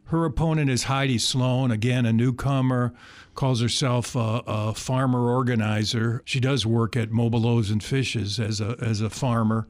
Her 0.09 0.23
opponent 0.25 0.69
is 0.69 0.83
Heidi 0.83 1.17
Sloan, 1.17 1.71
again, 1.71 2.05
a 2.05 2.13
newcomer 2.13 2.93
calls 3.33 3.59
herself 3.59 4.15
a, 4.15 4.43
a, 4.45 4.73
farmer 4.73 5.29
organizer. 5.29 6.21
She 6.25 6.39
does 6.39 6.65
work 6.65 6.95
at 6.95 7.11
Mobile 7.11 7.41
Loaves 7.41 7.71
and 7.71 7.83
Fishes 7.83 8.39
as 8.39 8.61
a 8.61 8.75
as 8.79 9.01
a 9.01 9.09
farmer, 9.09 9.67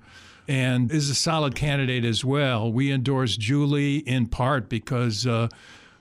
and 0.48 0.92
is 0.92 1.10
a 1.10 1.16
solid 1.16 1.56
candidate 1.56 2.04
as 2.04 2.26
well. 2.26 2.72
We 2.72 2.92
endorse 2.92 3.38
Julie 3.38 4.00
in 4.00 4.28
part 4.28 4.68
because 4.68 5.26
uh, 5.26 5.48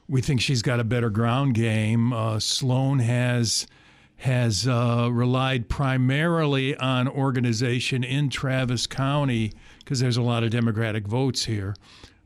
we 0.08 0.20
think 0.20 0.40
she's 0.40 0.62
got 0.62 0.80
a 0.80 0.84
better 0.84 1.10
ground 1.10 1.54
game. 1.54 2.12
Uh, 2.12 2.40
Sloan 2.40 2.98
has 2.98 3.68
has 4.16 4.66
uh, 4.66 5.08
relied 5.12 5.68
primarily 5.68 6.76
on 6.76 7.06
organization 7.06 8.02
in 8.02 8.30
Travis 8.30 8.88
County 8.88 9.52
because 9.78 10.00
there's 10.00 10.16
a 10.16 10.22
lot 10.22 10.42
of 10.42 10.50
Democratic 10.50 11.06
votes 11.06 11.44
here 11.44 11.76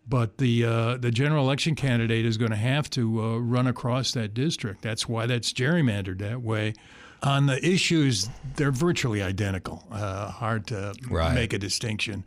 but 0.09 0.39
the 0.39 0.65
uh, 0.65 0.97
the 0.97 1.11
general 1.11 1.45
election 1.45 1.75
candidate 1.75 2.25
is 2.25 2.37
going 2.37 2.51
to 2.51 2.57
have 2.57 2.89
to 2.91 3.23
uh, 3.23 3.39
run 3.39 3.67
across 3.67 4.13
that 4.13 4.35
district. 4.35 4.83
That's 4.83 5.09
why 5.09 5.27
that's 5.27 5.53
gerrymandered 5.53 6.19
that 6.19 6.43
way. 6.43 6.75
On 7.23 7.47
the 7.47 7.65
issues, 7.67 8.29
they're 8.57 8.71
virtually 8.71 9.23
identical. 9.23 9.85
Uh, 9.91 10.31
hard 10.31 10.69
to 10.69 10.95
right. 11.11 11.35
make 11.35 11.53
a 11.53 11.59
distinction. 11.59 12.25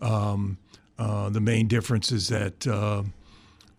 Um, 0.00 0.58
uh, 0.96 1.28
the 1.30 1.40
main 1.40 1.66
difference 1.66 2.12
is 2.12 2.28
that 2.28 2.66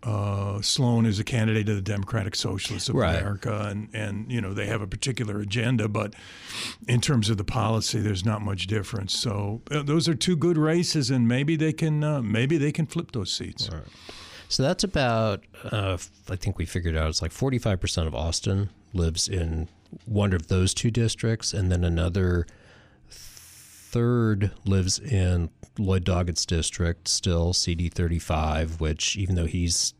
uh, 0.02 0.62
Sloan 0.62 1.04
is 1.04 1.18
a 1.18 1.24
candidate 1.24 1.68
of 1.68 1.76
the 1.76 1.82
Democratic 1.82 2.34
Socialists 2.34 2.88
of 2.88 2.94
right. 2.94 3.16
America, 3.16 3.66
and 3.70 3.88
and 3.94 4.30
you 4.32 4.40
know 4.40 4.54
they 4.54 4.66
have 4.66 4.80
a 4.80 4.86
particular 4.86 5.40
agenda, 5.40 5.88
but 5.88 6.14
in 6.88 7.00
terms 7.00 7.28
of 7.28 7.36
the 7.36 7.44
policy, 7.44 8.00
there's 8.00 8.24
not 8.24 8.40
much 8.40 8.66
difference. 8.66 9.16
So 9.16 9.60
uh, 9.70 9.82
those 9.82 10.08
are 10.08 10.14
two 10.14 10.36
good 10.36 10.56
races, 10.56 11.10
and 11.10 11.28
maybe 11.28 11.56
they 11.56 11.72
can 11.72 12.02
uh, 12.02 12.22
maybe 12.22 12.56
they 12.56 12.72
can 12.72 12.86
flip 12.86 13.12
those 13.12 13.30
seats. 13.30 13.68
Right. 13.70 13.82
So 14.48 14.62
that's 14.62 14.84
about 14.84 15.44
uh, 15.64 15.98
I 16.28 16.36
think 16.36 16.58
we 16.58 16.64
figured 16.64 16.96
out 16.96 17.08
it's 17.08 17.22
like 17.22 17.32
45 17.32 17.80
percent 17.80 18.08
of 18.08 18.14
Austin 18.14 18.70
lives 18.94 19.28
in 19.28 19.68
one 20.06 20.32
of 20.32 20.48
those 20.48 20.72
two 20.72 20.90
districts, 20.90 21.52
and 21.52 21.70
then 21.70 21.84
another 21.84 22.46
third 23.10 24.52
lives 24.64 24.98
in 24.98 25.50
Lloyd 25.80 26.04
Doggett's 26.04 26.46
district, 26.46 27.08
still 27.08 27.52
CD35, 27.52 28.80
which 28.80 29.16
even 29.16 29.34
though 29.34 29.46
he's 29.46 29.94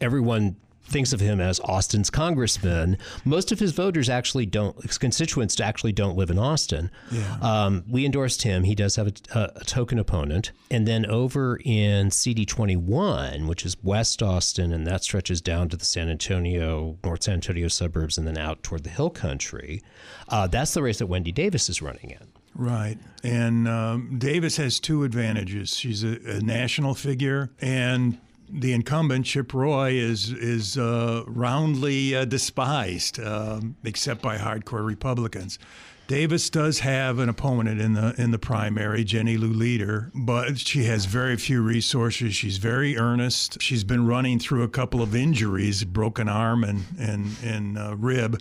everyone 0.00 0.56
thinks 0.86 1.12
of 1.12 1.20
him 1.20 1.40
as 1.40 1.60
Austin's 1.60 2.10
congressman. 2.10 2.98
Most 3.24 3.52
of 3.52 3.58
his 3.58 3.72
voters 3.72 4.08
actually 4.08 4.46
don't, 4.46 4.80
his 4.82 4.98
constituents 4.98 5.58
actually 5.60 5.92
don't 5.92 6.16
live 6.16 6.30
in 6.30 6.38
Austin. 6.38 6.90
Yeah. 7.10 7.38
Um, 7.42 7.84
we 7.88 8.04
endorsed 8.04 8.42
him. 8.42 8.64
He 8.64 8.74
does 8.74 8.96
have 8.96 9.08
a, 9.08 9.12
a, 9.34 9.52
a 9.56 9.64
token 9.64 9.98
opponent. 9.98 10.52
And 10.70 10.86
then 10.86 11.04
over 11.06 11.58
in 11.64 12.08
CD21, 12.08 13.48
which 13.48 13.64
is 13.64 13.76
West 13.82 14.22
Austin, 14.22 14.72
and 14.72 14.86
that 14.86 15.02
stretches 15.02 15.40
down 15.40 15.68
to 15.70 15.76
the 15.76 15.84
San 15.84 16.08
Antonio, 16.08 16.98
North 17.04 17.24
San 17.24 17.34
Antonio 17.34 17.68
suburbs, 17.68 18.16
and 18.16 18.26
then 18.26 18.38
out 18.38 18.62
toward 18.62 18.84
the 18.84 18.90
Hill 18.90 19.10
Country. 19.10 19.82
Uh, 20.28 20.46
that's 20.46 20.74
the 20.74 20.82
race 20.82 20.98
that 20.98 21.06
Wendy 21.06 21.32
Davis 21.32 21.68
is 21.68 21.82
running 21.82 22.10
in. 22.10 22.35
Right. 22.56 22.98
And 23.22 23.68
um, 23.68 24.18
Davis 24.18 24.56
has 24.56 24.80
two 24.80 25.04
advantages. 25.04 25.76
She's 25.76 26.02
a, 26.02 26.18
a, 26.26 26.40
national 26.40 26.94
figure, 26.94 27.50
and 27.60 28.18
the 28.48 28.72
incumbent, 28.72 29.26
Chip 29.26 29.52
Roy, 29.52 29.92
is, 29.92 30.30
is 30.30 30.78
uh, 30.78 31.24
roundly 31.26 32.14
uh, 32.14 32.24
despised, 32.24 33.20
um, 33.20 33.76
except 33.84 34.22
by 34.22 34.38
hardcore 34.38 34.84
Republicans. 34.84 35.58
Davis 36.06 36.48
does 36.50 36.78
have 36.80 37.18
an 37.18 37.28
opponent 37.28 37.80
in 37.80 37.94
the 37.94 38.14
in 38.16 38.30
the 38.30 38.38
primary, 38.38 39.02
Jennie 39.02 39.36
Lou 39.36 39.52
Leeder, 39.52 40.12
but 40.14 40.56
she 40.58 40.84
has 40.84 41.04
very 41.04 41.36
few 41.36 41.62
resources. 41.62 42.34
She's 42.34 42.58
very 42.58 42.96
earnest. 42.96 43.60
She's 43.60 43.82
been 43.82 44.06
running 44.06 44.38
through 44.38 44.62
a 44.62 44.68
couple 44.68 45.02
of 45.02 45.16
injuries, 45.16 45.82
broken 45.82 46.28
arm 46.28 46.62
and 46.62 46.84
and 46.98 47.36
and 47.42 47.76
uh, 47.76 47.96
rib, 47.96 48.40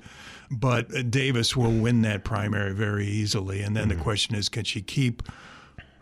but 0.51 1.09
Davis 1.09 1.55
will 1.55 1.71
win 1.71 2.03
that 2.03 2.23
primary 2.23 2.73
very 2.73 3.07
easily. 3.07 3.61
And 3.61 3.75
then 3.75 3.89
mm-hmm. 3.89 3.97
the 3.97 4.03
question 4.03 4.35
is, 4.35 4.47
can 4.47 4.63
she 4.63 4.81
keep 4.81 5.23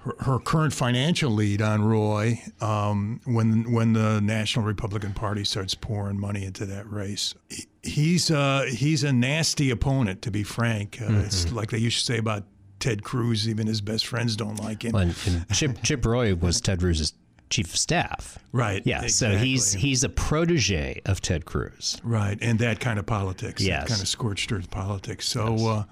her, 0.03 0.15
her 0.19 0.39
current 0.39 0.73
financial 0.73 1.31
lead 1.31 1.61
on 1.61 1.83
Roy 1.83 2.41
um, 2.59 3.21
when 3.25 3.71
when 3.71 3.93
the 3.93 4.19
National 4.21 4.65
Republican 4.65 5.13
Party 5.13 5.45
starts 5.45 5.75
pouring 5.75 6.19
money 6.19 6.43
into 6.43 6.65
that 6.65 6.89
race? 6.91 7.33
He's 7.81 8.29
uh, 8.29 8.65
he's 8.69 9.03
a 9.03 9.13
nasty 9.13 9.69
opponent, 9.69 10.21
to 10.23 10.31
be 10.31 10.43
frank. 10.43 10.99
Uh, 11.01 11.05
mm-hmm. 11.05 11.21
It's 11.21 11.51
like 11.53 11.71
they 11.71 11.77
used 11.77 11.99
to 11.99 12.05
say 12.05 12.17
about 12.17 12.43
Ted 12.79 13.03
Cruz. 13.03 13.47
Even 13.47 13.65
his 13.65 13.79
best 13.79 14.05
friends 14.05 14.35
don't 14.35 14.59
like 14.59 14.83
him. 14.83 14.91
Well, 14.91 15.03
and, 15.03 15.15
and 15.25 15.49
Chip 15.51 15.77
Chip 15.83 16.05
Roy 16.05 16.35
was 16.35 16.59
Ted 16.59 16.79
Cruz's 16.79 17.13
chief 17.49 17.67
of 17.67 17.77
staff. 17.77 18.39
Right. 18.51 18.81
Yeah. 18.85 19.03
Exactly. 19.03 19.37
So 19.37 19.43
he's 19.43 19.73
he's 19.73 20.03
a 20.03 20.09
protege 20.09 21.01
of 21.05 21.21
Ted 21.21 21.45
Cruz. 21.45 21.97
Right, 22.03 22.37
and 22.41 22.59
that 22.59 22.81
kind 22.81 22.99
of 22.99 23.05
politics. 23.05 23.61
Yes. 23.61 23.83
That 23.83 23.89
kind 23.89 24.01
of 24.01 24.07
scorched 24.09 24.51
earth 24.51 24.69
politics. 24.69 25.27
So. 25.29 25.55
Yes. 25.55 25.61
Uh, 25.65 25.83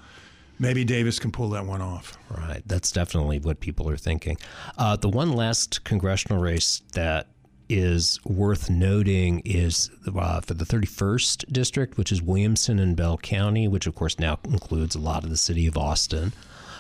maybe 0.62 0.86
Davis 0.86 1.20
can 1.20 1.32
pull 1.32 1.50
that 1.50 1.66
one 1.66 1.82
off. 1.82 2.18
Right. 2.30 2.62
That's 2.66 2.92
definitely 2.92 3.40
what 3.40 3.60
people 3.60 3.90
are 3.90 3.98
thinking. 3.98 4.38
Uh, 4.78 4.96
the 4.96 5.10
one 5.10 5.34
last 5.34 5.84
congressional 5.84 6.42
race 6.42 6.84
that 6.94 7.28
is 7.68 8.20
worth 8.26 8.70
noting 8.70 9.42
is 9.44 9.90
uh, 10.16 10.42
for 10.42 10.54
the 10.54 10.66
31st 10.66 11.52
district, 11.52 11.98
which 11.98 12.12
is 12.12 12.22
Williamson 12.22 12.80
and 12.80 12.96
Bell 12.96 13.18
County, 13.18 13.68
which 13.68 13.88
of 13.88 13.96
course 13.96 14.20
now 14.20 14.38
includes 14.44 14.94
a 14.94 15.00
lot 15.00 15.24
of 15.24 15.30
the 15.30 15.38
city 15.38 15.68
of 15.68 15.78
Austin. 15.78 16.32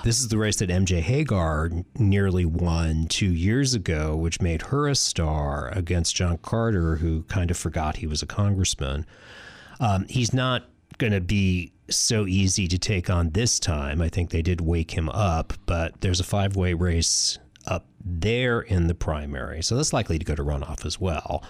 This 0.03 0.19
is 0.19 0.27
the 0.27 0.37
race 0.37 0.57
that 0.57 0.69
MJ 0.69 1.01
Hegar 1.01 1.85
nearly 1.97 2.45
won 2.45 3.05
two 3.07 3.31
years 3.31 3.73
ago, 3.73 4.15
which 4.15 4.41
made 4.41 4.63
her 4.63 4.87
a 4.87 4.95
star 4.95 5.69
against 5.69 6.15
John 6.15 6.39
Carter, 6.39 6.97
who 6.97 7.23
kind 7.23 7.51
of 7.51 7.57
forgot 7.57 7.97
he 7.97 8.07
was 8.07 8.21
a 8.21 8.27
congressman. 8.27 9.05
Um, 9.79 10.05
he's 10.09 10.33
not 10.33 10.65
going 10.97 11.13
to 11.13 11.21
be 11.21 11.71
so 11.95 12.27
easy 12.27 12.67
to 12.67 12.77
take 12.77 13.09
on 13.09 13.31
this 13.31 13.59
time. 13.59 14.01
I 14.01 14.09
think 14.09 14.29
they 14.29 14.41
did 14.41 14.61
wake 14.61 14.91
him 14.91 15.09
up, 15.09 15.53
but 15.65 16.01
there's 16.01 16.19
a 16.19 16.25
five 16.25 16.55
way 16.55 16.73
race 16.73 17.37
up 17.65 17.85
there 18.03 18.61
in 18.61 18.87
the 18.87 18.95
primary. 18.95 19.61
So 19.61 19.75
that's 19.75 19.93
likely 19.93 20.17
to 20.17 20.25
go 20.25 20.35
to 20.35 20.43
runoff 20.43 20.85
as 20.85 20.99
well. 20.99 21.43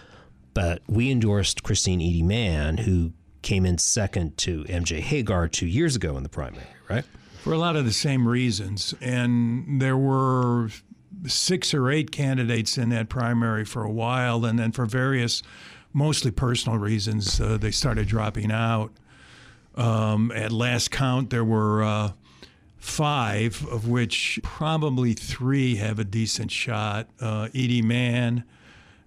But 0.53 0.81
we 0.87 1.09
endorsed 1.11 1.63
Christine 1.63 2.01
Eady 2.01 2.23
Mann, 2.23 2.77
who 2.77 3.13
came 3.41 3.65
in 3.65 3.77
second 3.77 4.37
to 4.39 4.63
MJ 4.65 5.01
Hegar 5.01 5.49
two 5.49 5.65
years 5.65 5.95
ago 5.95 6.17
in 6.17 6.23
the 6.23 6.29
primary, 6.29 6.67
right? 6.89 7.05
for 7.41 7.53
a 7.53 7.57
lot 7.57 7.75
of 7.75 7.85
the 7.85 7.93
same 7.93 8.27
reasons. 8.27 8.93
And 9.01 9.81
there 9.81 9.97
were 9.97 10.69
six 11.25 11.73
or 11.73 11.89
eight 11.89 12.11
candidates 12.11 12.77
in 12.77 12.89
that 12.89 13.09
primary 13.09 13.65
for 13.65 13.83
a 13.83 13.91
while, 13.91 14.45
and 14.45 14.59
then 14.59 14.71
for 14.71 14.85
various, 14.85 15.41
mostly 15.91 16.29
personal 16.29 16.77
reasons, 16.77 17.41
uh, 17.41 17.57
they 17.57 17.71
started 17.71 18.07
dropping 18.07 18.51
out. 18.51 18.91
Um, 19.75 20.31
at 20.33 20.51
last 20.51 20.91
count, 20.91 21.29
there 21.29 21.45
were 21.45 21.83
uh, 21.83 22.11
five, 22.77 23.65
of 23.67 23.87
which 23.87 24.39
probably 24.43 25.13
three 25.13 25.75
have 25.75 25.99
a 25.99 26.03
decent 26.03 26.51
shot. 26.51 27.07
Uh, 27.19 27.47
Eady 27.53 27.81
Mann, 27.81 28.43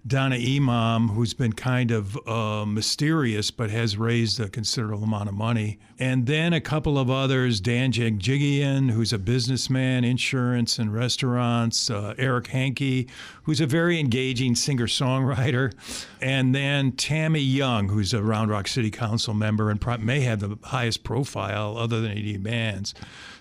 Donna 0.07 0.35
Imam, 0.35 1.09
who's 1.09 1.33
been 1.33 1.53
kind 1.53 1.89
of 1.89 2.15
uh, 2.27 2.63
mysterious 2.65 3.49
but 3.49 3.71
has 3.71 3.97
raised 3.97 4.39
a 4.39 4.47
considerable 4.47 5.03
amount 5.03 5.29
of 5.29 5.35
money. 5.35 5.79
And 5.97 6.27
then 6.27 6.53
a 6.53 6.61
couple 6.61 6.99
of 6.99 7.09
others 7.09 7.59
Dan 7.59 7.91
Janjigian, 7.91 8.91
who's 8.91 9.11
a 9.11 9.17
businessman, 9.17 10.03
insurance 10.03 10.77
and 10.77 10.93
restaurants, 10.93 11.89
uh, 11.89 12.13
Eric 12.19 12.45
Hanke, 12.45 13.09
who's 13.43 13.59
a 13.59 13.65
very 13.65 13.99
engaging 13.99 14.53
singer 14.53 14.85
songwriter, 14.85 15.73
and 16.21 16.53
then 16.53 16.91
Tammy 16.91 17.39
Young, 17.39 17.89
who's 17.89 18.13
a 18.13 18.21
Round 18.21 18.51
Rock 18.51 18.67
City 18.67 18.91
Council 18.91 19.33
member 19.33 19.71
and 19.71 19.81
pro- 19.81 19.97
may 19.97 20.21
have 20.21 20.39
the 20.39 20.57
highest 20.65 21.03
profile 21.03 21.77
other 21.77 21.99
than 21.99 22.11
Eady 22.15 22.37
Mann's. 22.37 22.93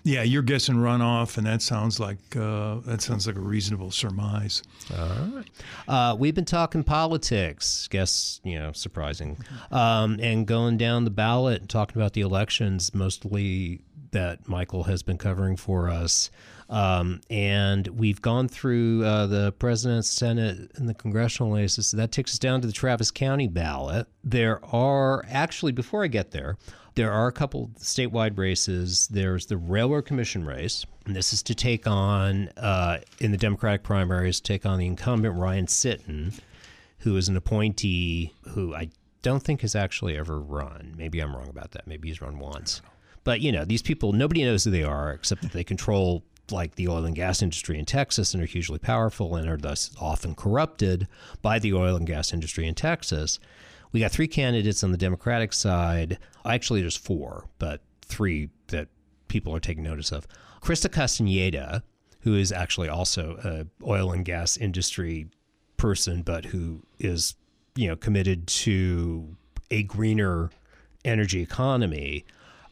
Yeah, 0.06 0.22
you're 0.22 0.42
guessing 0.42 0.74
runoff, 0.76 1.38
and 1.38 1.46
that 1.46 1.62
sounds 1.62 1.98
like 1.98 2.18
uh, 2.36 2.76
that 2.84 3.00
sounds 3.00 3.26
like 3.26 3.36
a 3.36 3.40
reasonable 3.40 3.90
surmise. 3.90 4.62
All 4.94 5.08
right, 5.08 5.50
uh, 5.88 6.14
we've 6.18 6.34
been 6.34 6.44
talking 6.44 6.84
politics. 6.84 7.88
Guess 7.88 8.42
you 8.44 8.58
know, 8.58 8.72
surprising, 8.72 9.38
um, 9.70 10.18
and 10.20 10.46
going 10.46 10.76
down 10.76 11.04
the 11.04 11.10
ballot 11.10 11.62
and 11.62 11.70
talking 11.70 11.96
about 11.96 12.12
the 12.12 12.20
elections, 12.20 12.94
mostly 12.94 13.80
that 14.14 14.48
Michael 14.48 14.84
has 14.84 15.02
been 15.02 15.18
covering 15.18 15.56
for 15.56 15.90
us. 15.90 16.30
Um, 16.70 17.20
and 17.28 17.86
we've 17.88 18.22
gone 18.22 18.48
through 18.48 19.04
uh, 19.04 19.26
the 19.26 19.52
president, 19.58 20.06
senate, 20.06 20.70
and 20.76 20.88
the 20.88 20.94
congressional 20.94 21.52
races. 21.52 21.88
So 21.88 21.98
that 21.98 22.10
takes 22.10 22.32
us 22.32 22.38
down 22.38 22.62
to 22.62 22.66
the 22.66 22.72
Travis 22.72 23.10
County 23.10 23.48
ballot. 23.48 24.06
There 24.24 24.64
are 24.64 25.24
actually, 25.28 25.72
before 25.72 26.02
I 26.02 26.06
get 26.06 26.30
there, 26.30 26.56
there 26.94 27.12
are 27.12 27.26
a 27.26 27.32
couple 27.32 27.70
statewide 27.78 28.38
races. 28.38 29.08
There's 29.08 29.46
the 29.46 29.56
Railroad 29.56 30.06
Commission 30.06 30.46
race. 30.46 30.86
And 31.04 31.14
this 31.14 31.32
is 31.34 31.42
to 31.42 31.54
take 31.54 31.86
on, 31.86 32.48
uh, 32.56 33.00
in 33.18 33.30
the 33.30 33.36
Democratic 33.36 33.82
primaries, 33.82 34.40
take 34.40 34.64
on 34.64 34.78
the 34.78 34.86
incumbent 34.86 35.36
Ryan 35.36 35.66
Sitton, 35.66 36.40
who 36.98 37.16
is 37.16 37.28
an 37.28 37.36
appointee 37.36 38.32
who 38.50 38.74
I 38.74 38.88
don't 39.20 39.42
think 39.42 39.60
has 39.60 39.74
actually 39.74 40.16
ever 40.16 40.40
run. 40.40 40.94
Maybe 40.96 41.20
I'm 41.20 41.36
wrong 41.36 41.48
about 41.48 41.72
that. 41.72 41.86
Maybe 41.86 42.08
he's 42.08 42.22
run 42.22 42.38
once. 42.38 42.80
But, 43.24 43.40
you 43.40 43.50
know, 43.50 43.64
these 43.64 43.82
people, 43.82 44.12
nobody 44.12 44.44
knows 44.44 44.64
who 44.64 44.70
they 44.70 44.82
are 44.82 45.12
except 45.12 45.42
that 45.42 45.52
they 45.52 45.64
control 45.64 46.24
like 46.50 46.74
the 46.74 46.88
oil 46.88 47.04
and 47.04 47.16
gas 47.16 47.42
industry 47.42 47.78
in 47.78 47.86
Texas 47.86 48.34
and 48.34 48.42
are 48.42 48.46
hugely 48.46 48.78
powerful 48.78 49.34
and 49.34 49.48
are 49.48 49.56
thus 49.56 49.90
often 49.98 50.34
corrupted 50.34 51.08
by 51.40 51.58
the 51.58 51.72
oil 51.72 51.96
and 51.96 52.06
gas 52.06 52.32
industry 52.32 52.66
in 52.66 52.74
Texas. 52.74 53.38
We 53.92 54.00
got 54.00 54.10
three 54.10 54.28
candidates 54.28 54.84
on 54.84 54.92
the 54.92 54.98
Democratic 54.98 55.52
side. 55.52 56.18
Actually, 56.44 56.80
there's 56.80 56.96
four, 56.96 57.48
but 57.58 57.80
three 58.02 58.50
that 58.68 58.88
people 59.28 59.54
are 59.54 59.60
taking 59.60 59.84
notice 59.84 60.12
of. 60.12 60.26
Chrysta 60.60 60.90
Castaneda, 60.90 61.82
who 62.20 62.34
is 62.34 62.52
actually 62.52 62.88
also 62.88 63.38
a 63.44 63.88
oil 63.88 64.12
and 64.12 64.24
gas 64.24 64.56
industry 64.56 65.28
person, 65.76 66.22
but 66.22 66.46
who 66.46 66.82
is 66.98 67.34
you 67.76 67.88
know 67.88 67.96
committed 67.96 68.46
to 68.46 69.36
a 69.70 69.82
greener 69.82 70.50
energy 71.04 71.40
economy. 71.40 72.24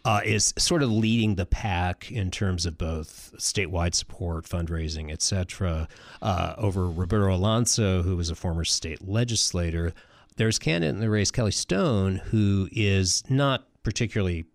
Uh, 0.04 0.20
is 0.24 0.52
sort 0.58 0.82
of 0.82 0.90
leading 0.90 1.36
the 1.36 1.46
pack 1.46 2.10
in 2.10 2.28
terms 2.28 2.66
of 2.66 2.76
both 2.76 3.32
statewide 3.38 3.94
support, 3.94 4.44
fundraising, 4.44 5.12
etc. 5.12 5.86
Uh, 6.20 6.54
over 6.58 6.90
Roberto 6.90 7.32
Alonzo, 7.32 8.02
who 8.02 8.16
was 8.16 8.28
a 8.28 8.34
former 8.34 8.64
state 8.64 9.06
legislator, 9.06 9.94
there's 10.36 10.58
candidate 10.58 10.94
in 10.94 11.00
the 11.00 11.10
race, 11.10 11.30
Kelly 11.30 11.52
Stone, 11.52 12.16
who 12.16 12.68
is 12.72 13.22
not 13.28 13.68
particularly 13.84 14.46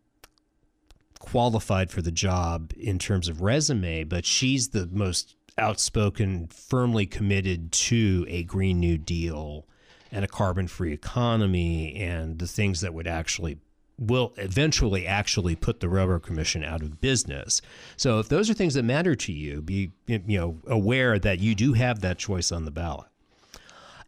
qualified 1.19 1.91
for 1.91 2.01
the 2.01 2.11
job 2.11 2.73
in 2.77 2.99
terms 2.99 3.27
of 3.27 3.41
resume, 3.41 4.03
but 4.03 4.25
she's 4.25 4.69
the 4.69 4.87
most 4.87 5.35
outspoken, 5.57 6.47
firmly 6.47 7.05
committed 7.05 7.71
to 7.71 8.25
a 8.29 8.43
Green 8.43 8.79
New 8.79 8.97
Deal 8.97 9.67
and 10.11 10.23
a 10.23 10.27
carbon 10.27 10.67
free 10.67 10.93
economy 10.93 11.95
and 11.95 12.39
the 12.39 12.47
things 12.47 12.81
that 12.81 12.93
would 12.93 13.07
actually 13.07 13.57
will 13.99 14.33
eventually 14.37 15.07
actually 15.07 15.55
put 15.55 15.79
the 15.79 15.89
railroad 15.89 16.23
commission 16.23 16.63
out 16.63 16.81
of 16.81 17.01
business. 17.01 17.61
So 17.95 18.19
if 18.19 18.29
those 18.29 18.49
are 18.49 18.53
things 18.53 18.75
that 18.75 18.83
matter 18.83 19.15
to 19.15 19.31
you, 19.31 19.61
be 19.61 19.91
you 20.05 20.21
know 20.27 20.59
aware 20.67 21.17
that 21.19 21.39
you 21.39 21.55
do 21.55 21.73
have 21.73 22.01
that 22.01 22.17
choice 22.17 22.51
on 22.51 22.65
the 22.65 22.71
ballot. 22.71 23.07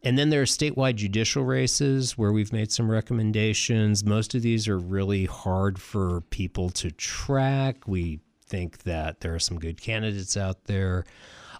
And 0.02 0.18
then 0.18 0.30
there 0.30 0.40
are 0.40 0.46
statewide 0.46 0.94
judicial 0.94 1.44
races 1.44 2.16
where 2.16 2.32
we've 2.32 2.52
made 2.52 2.72
some 2.72 2.90
recommendations. 2.90 4.02
Most 4.02 4.34
of 4.34 4.40
these 4.40 4.66
are 4.66 4.78
really 4.78 5.26
hard 5.26 5.78
for 5.78 6.22
people 6.22 6.70
to 6.70 6.90
track. 6.90 7.86
We 7.86 8.20
think 8.46 8.84
that 8.84 9.20
there 9.20 9.34
are 9.34 9.38
some 9.38 9.58
good 9.58 9.80
candidates 9.80 10.36
out 10.36 10.64
there. 10.64 11.04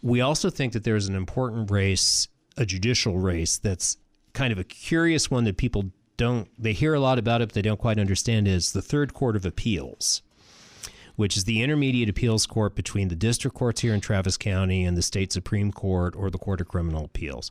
We 0.02 0.22
also 0.22 0.48
think 0.48 0.72
that 0.72 0.84
there's 0.84 1.06
an 1.06 1.14
important 1.14 1.70
race, 1.70 2.28
a 2.56 2.64
judicial 2.64 3.18
race, 3.18 3.58
that's 3.58 3.98
kind 4.32 4.52
of 4.52 4.58
a 4.58 4.64
curious 4.64 5.30
one 5.30 5.44
that 5.44 5.58
people 5.58 5.90
don't 6.20 6.50
they 6.58 6.74
hear 6.74 6.92
a 6.92 7.00
lot 7.00 7.18
about 7.18 7.40
it, 7.40 7.48
but 7.48 7.54
they 7.54 7.62
don't 7.62 7.80
quite 7.80 7.98
understand 7.98 8.46
is 8.46 8.72
the 8.72 8.82
Third 8.82 9.14
Court 9.14 9.36
of 9.36 9.46
Appeals, 9.46 10.20
which 11.16 11.34
is 11.34 11.44
the 11.44 11.62
intermediate 11.62 12.10
appeals 12.10 12.46
court 12.46 12.74
between 12.74 13.08
the 13.08 13.16
district 13.16 13.56
courts 13.56 13.80
here 13.80 13.94
in 13.94 14.02
Travis 14.02 14.36
County 14.36 14.84
and 14.84 14.98
the 14.98 15.02
state 15.02 15.32
Supreme 15.32 15.72
Court 15.72 16.14
or 16.14 16.28
the 16.28 16.36
Court 16.36 16.60
of 16.60 16.68
Criminal 16.68 17.06
Appeals. 17.06 17.50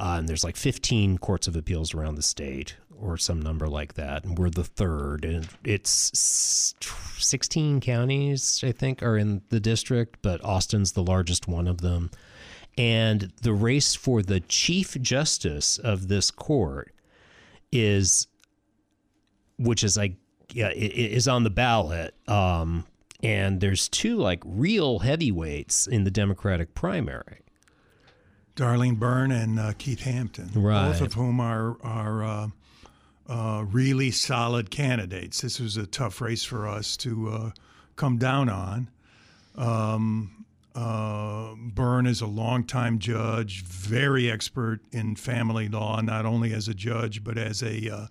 Uh, 0.00 0.16
and 0.18 0.26
there's 0.26 0.42
like 0.42 0.56
15 0.56 1.18
courts 1.18 1.46
of 1.48 1.54
appeals 1.54 1.92
around 1.92 2.14
the 2.14 2.22
state 2.22 2.76
or 2.98 3.18
some 3.18 3.42
number 3.42 3.68
like 3.68 3.92
that. 3.94 4.24
And 4.24 4.38
we're 4.38 4.48
the 4.48 4.64
third. 4.64 5.26
And 5.26 5.46
it's 5.62 6.72
16 7.18 7.82
counties, 7.82 8.64
I 8.64 8.72
think, 8.72 9.02
are 9.02 9.18
in 9.18 9.42
the 9.50 9.60
district, 9.60 10.20
but 10.22 10.42
Austin's 10.42 10.92
the 10.92 11.02
largest 11.02 11.46
one 11.46 11.68
of 11.68 11.82
them. 11.82 12.10
And 12.78 13.32
the 13.42 13.52
race 13.52 13.94
for 13.94 14.22
the 14.22 14.40
chief 14.40 14.96
justice 15.02 15.76
of 15.76 16.08
this 16.08 16.30
court 16.30 16.94
is, 17.72 18.26
which 19.58 19.84
is 19.84 19.96
like, 19.96 20.14
yeah, 20.52 20.70
is 20.74 21.28
on 21.28 21.44
the 21.44 21.50
ballot. 21.50 22.14
Um, 22.26 22.86
and 23.22 23.60
there's 23.60 23.88
two 23.88 24.16
like 24.16 24.42
real 24.44 25.00
heavyweights 25.00 25.86
in 25.86 26.04
the 26.04 26.10
Democratic 26.10 26.74
primary. 26.74 27.40
Darlene 28.56 28.98
Byrne 28.98 29.30
and 29.30 29.60
uh, 29.60 29.72
Keith 29.78 30.00
Hampton, 30.00 30.50
right. 30.54 30.90
both 30.90 31.00
of 31.00 31.12
whom 31.14 31.38
are 31.40 31.76
are 31.82 32.24
uh, 32.24 32.48
uh, 33.28 33.64
really 33.68 34.10
solid 34.10 34.70
candidates. 34.70 35.40
This 35.42 35.60
was 35.60 35.76
a 35.76 35.86
tough 35.86 36.20
race 36.20 36.42
for 36.42 36.66
us 36.66 36.96
to 36.98 37.28
uh, 37.28 37.50
come 37.94 38.18
down 38.18 38.48
on. 38.48 38.90
Um, 39.54 40.46
uh, 40.78 41.54
Byrne 41.56 42.06
is 42.06 42.20
a 42.20 42.26
longtime 42.26 42.98
judge, 42.98 43.62
very 43.62 44.30
expert 44.30 44.80
in 44.92 45.16
family 45.16 45.68
law, 45.68 46.00
not 46.00 46.26
only 46.26 46.52
as 46.52 46.68
a 46.68 46.74
judge 46.74 47.24
but 47.24 47.36
as 47.38 47.62
a 47.62 47.90
uh, 47.90 48.06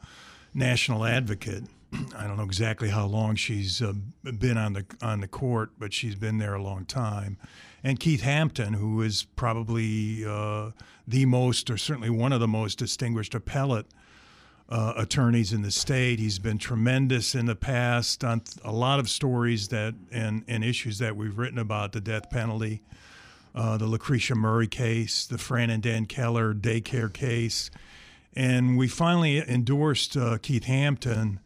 national 0.53 1.05
advocate. 1.05 1.63
I 2.15 2.27
don't 2.27 2.37
know 2.37 2.43
exactly 2.43 2.89
how 2.89 3.05
long 3.05 3.35
she's 3.35 3.81
been 4.23 4.57
on 4.57 4.73
the 4.73 4.85
on 5.01 5.21
the 5.21 5.27
court, 5.27 5.71
but 5.79 5.93
she's 5.93 6.15
been 6.15 6.37
there 6.37 6.55
a 6.55 6.61
long 6.61 6.85
time 6.85 7.37
and 7.83 7.99
Keith 7.99 8.21
Hampton, 8.21 8.73
who 8.73 9.01
is 9.01 9.23
probably 9.35 10.25
uh, 10.25 10.71
the 11.07 11.25
most, 11.25 11.69
or 11.69 11.77
certainly 11.77 12.09
one 12.09 12.33
of 12.33 12.39
the 12.39 12.47
most 12.47 12.77
distinguished 12.77 13.35
appellate 13.35 13.85
uh, 14.69 14.93
attorneys 14.97 15.53
in 15.53 15.61
the 15.61 15.71
state. 15.71 16.19
He's 16.19 16.39
been 16.39 16.57
tremendous 16.57 17.35
in 17.35 17.45
the 17.45 17.55
past 17.55 18.23
on 18.23 18.41
a 18.63 18.71
lot 18.71 18.99
of 18.99 19.09
stories 19.09 19.69
that 19.69 19.95
and, 20.11 20.43
and 20.47 20.63
issues 20.63 20.99
that 20.99 21.15
we've 21.15 21.37
written 21.37 21.57
about 21.59 21.93
the 21.93 22.01
death 22.01 22.29
penalty, 22.29 22.81
uh, 23.55 23.77
the 23.77 23.85
Lacresha 23.85 24.35
Murray 24.35 24.67
case, 24.67 25.25
the 25.25 25.37
Fran 25.37 25.69
and 25.69 25.81
Dan 25.81 26.05
Keller 26.05 26.53
daycare 26.53 27.11
case. 27.11 27.69
And 28.35 28.77
we 28.77 28.87
finally 28.87 29.39
endorsed 29.39 30.15
uh, 30.17 30.37
Keith 30.37 30.65
Hampton 30.65 31.39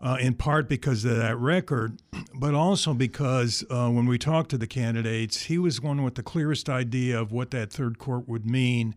uh, 0.00 0.16
in 0.20 0.34
part 0.34 0.68
because 0.68 1.04
of 1.04 1.16
that 1.16 1.36
record, 1.36 2.00
but 2.34 2.54
also 2.54 2.94
because 2.94 3.62
uh, 3.70 3.88
when 3.88 4.06
we 4.06 4.18
talked 4.18 4.50
to 4.50 4.58
the 4.58 4.66
candidates, 4.66 5.42
he 5.42 5.58
was 5.58 5.80
one 5.80 6.02
with 6.02 6.14
the 6.14 6.22
clearest 6.22 6.68
idea 6.68 7.20
of 7.20 7.30
what 7.30 7.50
that 7.50 7.70
third 7.70 7.98
court 7.98 8.26
would 8.26 8.46
mean 8.46 8.94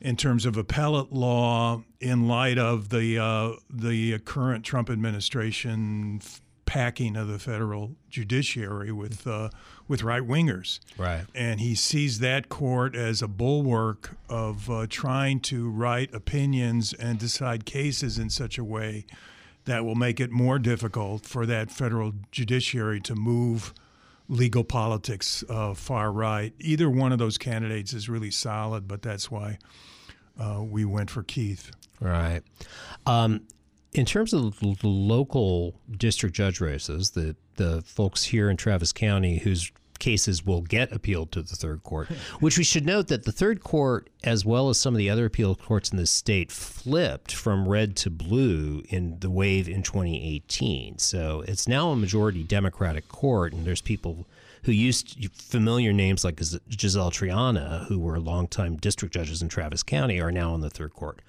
in 0.00 0.16
terms 0.16 0.46
of 0.46 0.56
appellate 0.56 1.12
law 1.12 1.82
in 2.00 2.28
light 2.28 2.58
of 2.58 2.90
the 2.90 3.18
uh, 3.18 3.52
the 3.70 4.18
current 4.20 4.64
Trump 4.64 4.90
administration 4.90 6.20
packing 6.68 7.16
of 7.16 7.28
the 7.28 7.38
federal 7.38 7.96
judiciary 8.10 8.92
with 8.92 9.26
uh, 9.26 9.48
with 9.88 10.02
right 10.02 10.22
wingers. 10.22 10.80
Right. 10.98 11.24
And 11.34 11.60
he 11.60 11.74
sees 11.74 12.18
that 12.18 12.48
court 12.48 12.94
as 12.94 13.22
a 13.22 13.28
bulwark 13.28 14.16
of 14.28 14.70
uh, 14.70 14.86
trying 14.88 15.40
to 15.40 15.70
write 15.70 16.14
opinions 16.14 16.92
and 16.92 17.18
decide 17.18 17.64
cases 17.64 18.18
in 18.18 18.28
such 18.28 18.58
a 18.58 18.64
way 18.64 19.06
that 19.64 19.84
will 19.84 19.94
make 19.94 20.20
it 20.20 20.30
more 20.30 20.58
difficult 20.58 21.24
for 21.24 21.46
that 21.46 21.70
federal 21.70 22.12
judiciary 22.30 23.00
to 23.00 23.14
move 23.14 23.72
legal 24.28 24.64
politics 24.64 25.42
uh, 25.48 25.74
far 25.74 26.12
right. 26.12 26.52
Either 26.60 26.90
one 26.90 27.12
of 27.12 27.18
those 27.18 27.38
candidates 27.38 27.92
is 27.92 28.08
really 28.08 28.30
solid, 28.30 28.86
but 28.86 29.02
that's 29.02 29.30
why 29.30 29.58
uh, 30.38 30.62
we 30.62 30.84
went 30.84 31.10
for 31.10 31.22
Keith. 31.22 31.70
Right. 32.00 32.42
Um, 33.06 33.42
in 33.92 34.04
terms 34.04 34.32
of 34.32 34.58
the 34.60 34.76
local 34.88 35.80
district 35.96 36.36
judge 36.36 36.60
races, 36.60 37.10
the 37.10 37.36
the 37.56 37.82
folks 37.82 38.22
here 38.22 38.48
in 38.48 38.56
Travis 38.56 38.92
County 38.92 39.38
whose 39.38 39.72
cases 39.98 40.44
will 40.44 40.62
get 40.62 40.92
appealed 40.92 41.32
to 41.32 41.42
the 41.42 41.56
third 41.56 41.82
court, 41.82 42.08
which 42.40 42.58
we 42.58 42.64
should 42.64 42.86
note 42.86 43.08
that 43.08 43.24
the 43.24 43.32
third 43.32 43.62
court, 43.62 44.10
as 44.24 44.44
well 44.44 44.68
as 44.68 44.78
some 44.78 44.94
of 44.94 44.98
the 44.98 45.10
other 45.10 45.26
appeal 45.26 45.54
courts 45.54 45.90
in 45.90 45.96
the 45.96 46.06
state, 46.06 46.50
flipped 46.50 47.32
from 47.32 47.68
red 47.68 47.96
to 47.96 48.10
blue 48.10 48.82
in 48.88 49.18
the 49.20 49.30
wave 49.30 49.68
in 49.68 49.82
2018. 49.82 50.98
So 50.98 51.44
it's 51.46 51.68
now 51.68 51.90
a 51.90 51.96
majority 51.96 52.42
Democratic 52.42 53.08
court, 53.08 53.52
and 53.52 53.66
there's 53.66 53.82
people 53.82 54.26
who 54.64 54.72
used 54.72 55.30
familiar 55.32 55.92
names 55.92 56.24
like 56.24 56.36
Gisela 56.36 57.10
Triana, 57.10 57.86
who 57.86 57.98
were 57.98 58.18
longtime 58.18 58.76
district 58.76 59.14
judges 59.14 59.40
in 59.40 59.48
Travis 59.48 59.82
County, 59.82 60.20
are 60.20 60.32
now 60.32 60.54
in 60.54 60.60
the 60.60 60.70
third 60.70 60.94
court. 60.94 61.22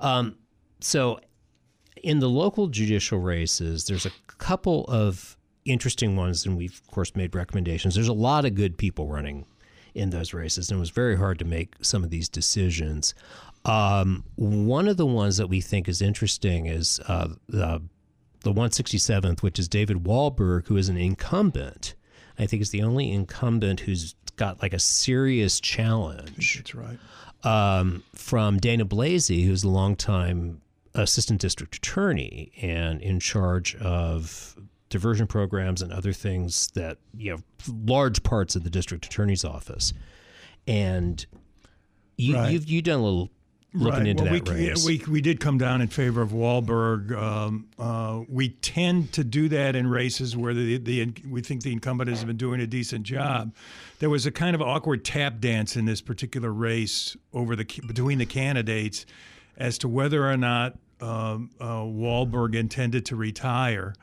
Um, 0.00 0.36
so 0.80 1.20
in 2.02 2.18
the 2.18 2.28
local 2.28 2.68
judicial 2.68 3.18
races, 3.18 3.86
there's 3.86 4.06
a 4.06 4.10
couple 4.26 4.84
of 4.86 5.36
interesting 5.64 6.16
ones, 6.16 6.46
and 6.46 6.56
we've 6.56 6.80
of 6.80 6.90
course 6.90 7.14
made 7.14 7.34
recommendations. 7.34 7.94
There's 7.94 8.08
a 8.08 8.12
lot 8.12 8.44
of 8.44 8.54
good 8.54 8.76
people 8.76 9.06
running 9.08 9.46
in 9.94 10.10
those 10.10 10.32
races, 10.32 10.70
and 10.70 10.78
it 10.78 10.80
was 10.80 10.90
very 10.90 11.16
hard 11.16 11.38
to 11.38 11.44
make 11.44 11.74
some 11.82 12.02
of 12.02 12.10
these 12.10 12.28
decisions. 12.28 13.14
Um, 13.64 14.24
one 14.36 14.88
of 14.88 14.96
the 14.96 15.06
ones 15.06 15.36
that 15.36 15.46
we 15.46 15.60
think 15.60 15.88
is 15.88 16.02
interesting 16.02 16.66
is 16.66 17.00
uh, 17.08 17.28
the 17.48 17.82
the 18.40 18.52
167th, 18.52 19.40
which 19.40 19.58
is 19.60 19.68
David 19.68 19.98
Wahlberg, 20.02 20.66
who 20.66 20.76
is 20.76 20.88
an 20.88 20.96
incumbent. 20.96 21.94
I 22.38 22.46
think 22.46 22.60
is 22.62 22.70
the 22.70 22.82
only 22.82 23.12
incumbent 23.12 23.80
who's 23.80 24.16
got 24.36 24.60
like 24.62 24.72
a 24.72 24.78
serious 24.78 25.60
challenge. 25.60 26.56
That's 26.56 26.74
right. 26.74 26.98
Um, 27.44 28.02
from 28.14 28.58
Dayna 28.58 28.84
Blazey, 28.84 29.44
who's 29.44 29.64
a 29.64 29.68
longtime 29.68 30.60
assistant 30.94 31.40
district 31.40 31.76
attorney 31.76 32.52
and 32.60 33.00
in 33.00 33.20
charge 33.20 33.74
of 33.76 34.56
diversion 34.92 35.26
programs 35.26 35.80
and 35.80 35.92
other 35.92 36.12
things 36.12 36.68
that 36.74 36.98
you 37.16 37.32
know 37.32 37.38
large 37.86 38.22
parts 38.22 38.54
of 38.54 38.62
the 38.62 38.70
district 38.70 39.06
attorney's 39.06 39.44
office 39.44 39.92
and 40.66 41.26
you, 42.16 42.34
right. 42.36 42.52
you've 42.52 42.68
you 42.68 42.82
done 42.82 43.00
a 43.00 43.02
little 43.02 43.30
looking 43.74 44.00
right. 44.00 44.08
into 44.08 44.24
well, 44.24 44.32
that 44.34 44.48
we, 44.48 44.54
race. 44.54 44.86
We, 44.86 45.02
we 45.08 45.20
did 45.20 45.40
come 45.40 45.56
down 45.56 45.80
in 45.80 45.88
favor 45.88 46.20
of 46.20 46.30
Wahlberg. 46.30 47.16
Um, 47.16 47.68
uh, 47.78 48.20
we 48.28 48.50
tend 48.50 49.12
to 49.14 49.24
do 49.24 49.48
that 49.48 49.74
in 49.74 49.86
races 49.86 50.36
where 50.36 50.52
the, 50.52 50.76
the 50.76 51.12
we 51.28 51.40
think 51.40 51.62
the 51.62 51.72
incumbent 51.72 52.10
has 52.10 52.24
been 52.24 52.36
doing 52.36 52.60
a 52.60 52.66
decent 52.66 53.04
job. 53.04 53.54
There 53.98 54.10
was 54.10 54.26
a 54.26 54.30
kind 54.30 54.54
of 54.54 54.60
awkward 54.60 55.04
tap 55.04 55.40
dance 55.40 55.76
in 55.76 55.86
this 55.86 56.00
particular 56.00 56.52
race 56.52 57.16
over 57.32 57.56
the 57.56 57.64
between 57.86 58.18
the 58.18 58.26
candidates 58.26 59.06
as 59.56 59.78
to 59.78 59.88
whether 59.88 60.30
or 60.30 60.36
not 60.36 60.76
um, 61.00 61.50
uh, 61.60 61.80
Wahlberg 61.80 62.54
intended 62.54 63.06
to 63.06 63.16
retire. 63.16 63.94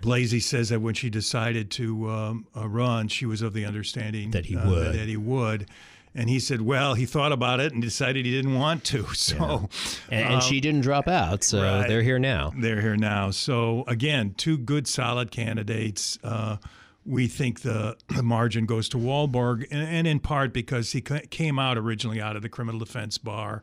Blazey 0.00 0.42
says 0.42 0.68
that 0.68 0.80
when 0.80 0.94
she 0.94 1.10
decided 1.10 1.70
to 1.72 2.10
um, 2.10 2.46
uh, 2.56 2.68
run, 2.68 3.08
she 3.08 3.26
was 3.26 3.42
of 3.42 3.52
the 3.52 3.64
understanding 3.64 4.30
that 4.32 4.46
he 4.46 4.56
uh, 4.56 4.68
would. 4.68 4.94
That 4.94 5.08
he 5.08 5.16
would. 5.16 5.68
And 6.14 6.28
he 6.28 6.40
said, 6.40 6.62
well, 6.62 6.94
he 6.94 7.06
thought 7.06 7.32
about 7.32 7.60
it 7.60 7.72
and 7.72 7.82
decided 7.82 8.24
he 8.24 8.32
didn't 8.32 8.54
want 8.54 8.84
to. 8.84 9.06
So, 9.14 9.36
yeah. 9.36 10.18
and, 10.18 10.24
and 10.24 10.34
um, 10.36 10.40
she 10.40 10.60
didn't 10.60 10.80
drop 10.80 11.06
out. 11.06 11.44
So 11.44 11.62
right. 11.62 11.86
they're 11.86 12.02
here 12.02 12.18
now. 12.18 12.52
They're 12.56 12.80
here 12.80 12.96
now. 12.96 13.30
So 13.30 13.84
again, 13.86 14.34
two 14.36 14.56
good, 14.56 14.88
solid 14.88 15.30
candidates. 15.30 16.18
Uh, 16.24 16.56
we 17.04 17.26
think 17.26 17.60
the, 17.60 17.96
the 18.14 18.22
margin 18.22 18.66
goes 18.66 18.88
to 18.90 18.96
Wahlberg, 18.96 19.66
and, 19.70 19.86
and 19.86 20.06
in 20.06 20.20
part 20.20 20.52
because 20.52 20.92
he 20.92 21.00
came 21.00 21.58
out 21.58 21.78
originally 21.78 22.20
out 22.20 22.36
of 22.36 22.42
the 22.42 22.48
criminal 22.48 22.78
defense 22.78 23.18
bar 23.18 23.62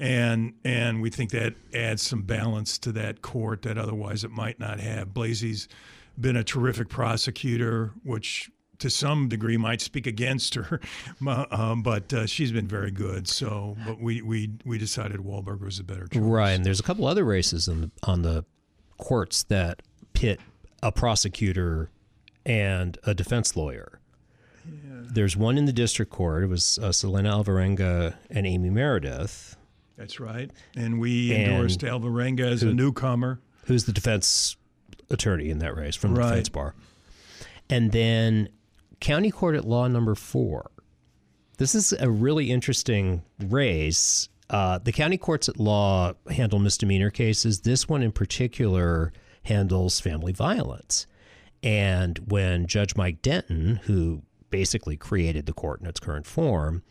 and 0.00 0.54
and 0.64 1.02
we 1.02 1.10
think 1.10 1.30
that 1.30 1.54
adds 1.74 2.02
some 2.02 2.22
balance 2.22 2.78
to 2.78 2.92
that 2.92 3.20
court 3.20 3.62
that 3.62 3.76
otherwise 3.76 4.24
it 4.24 4.30
might 4.30 4.58
not 4.58 4.80
have. 4.80 5.12
Blazey's 5.12 5.68
been 6.18 6.36
a 6.36 6.42
terrific 6.44 6.88
prosecutor, 6.88 7.92
which 8.02 8.50
to 8.78 8.88
some 8.88 9.28
degree 9.28 9.58
might 9.58 9.82
speak 9.82 10.06
against 10.06 10.54
her, 10.54 10.80
um, 11.50 11.82
but 11.82 12.12
uh, 12.14 12.26
she's 12.26 12.50
been 12.50 12.66
very 12.66 12.90
good. 12.90 13.28
So, 13.28 13.76
but 13.86 14.00
we 14.00 14.22
we 14.22 14.50
we 14.64 14.78
decided 14.78 15.20
Wahlberg 15.20 15.60
was 15.60 15.78
a 15.78 15.84
better 15.84 16.06
choice. 16.08 16.22
Right, 16.22 16.52
and 16.52 16.64
there's 16.64 16.80
a 16.80 16.84
couple 16.84 17.06
other 17.06 17.24
races 17.24 17.66
the, 17.66 17.90
on 18.02 18.22
the 18.22 18.44
courts 18.96 19.42
that 19.44 19.82
pit 20.14 20.40
a 20.82 20.90
prosecutor 20.90 21.90
and 22.46 22.96
a 23.04 23.12
defense 23.12 23.54
lawyer. 23.54 24.00
Yeah. 24.66 25.00
There's 25.12 25.36
one 25.36 25.58
in 25.58 25.66
the 25.66 25.72
district 25.74 26.10
court. 26.10 26.42
It 26.42 26.46
was 26.46 26.78
uh, 26.78 26.90
Selena 26.90 27.32
Alvarenga 27.32 28.14
and 28.30 28.46
Amy 28.46 28.70
Meredith 28.70 29.56
that's 30.00 30.18
right. 30.18 30.50
And 30.74 30.98
we 30.98 31.34
and 31.34 31.52
endorsed 31.52 31.80
Alvarenga 31.80 32.40
as 32.40 32.62
who, 32.62 32.70
a 32.70 32.72
newcomer. 32.72 33.38
Who's 33.66 33.84
the 33.84 33.92
defense 33.92 34.56
attorney 35.10 35.50
in 35.50 35.58
that 35.58 35.76
race 35.76 35.94
from 35.94 36.14
the 36.14 36.20
right. 36.20 36.30
defense 36.30 36.48
bar. 36.48 36.74
And 37.68 37.92
then 37.92 38.48
county 39.00 39.30
court 39.30 39.56
at 39.56 39.66
law 39.66 39.86
number 39.88 40.14
four. 40.14 40.70
This 41.58 41.74
is 41.74 41.92
a 41.92 42.08
really 42.08 42.50
interesting 42.50 43.22
race. 43.46 44.30
uh, 44.48 44.78
the 44.78 44.90
county 44.90 45.18
courts 45.18 45.50
at 45.50 45.60
law 45.60 46.14
handle 46.30 46.58
misdemeanor 46.58 47.10
cases. 47.10 47.60
This 47.60 47.86
one 47.86 48.02
in 48.02 48.10
particular 48.10 49.12
handles 49.42 50.00
family 50.00 50.32
violence. 50.32 51.06
And 51.62 52.18
when 52.28 52.66
Judge 52.66 52.96
Mike 52.96 53.20
Denton, 53.20 53.76
who 53.84 54.22
basically 54.48 54.96
created 54.96 55.44
the 55.44 55.52
court 55.52 55.82
in 55.82 55.86
its 55.86 56.00
current 56.00 56.26
form, 56.26 56.82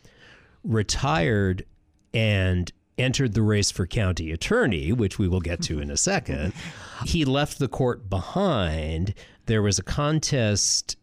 retired 0.63 1.65
and 2.13 2.71
entered 2.99 3.33
the 3.33 3.41
race 3.41 3.71
for 3.71 3.87
county 3.87 4.31
attorney, 4.31 4.91
which 4.91 5.17
we 5.17 5.27
will 5.27 5.41
get 5.41 5.61
to 5.63 5.79
in 5.79 5.89
a 5.89 5.97
second, 6.11 6.53
he 7.05 7.25
left 7.25 7.59
the 7.59 7.67
court 7.67 8.09
behind. 8.09 9.13
There 9.45 9.61
was 9.61 9.79
a 9.79 9.83
contest 9.83 10.97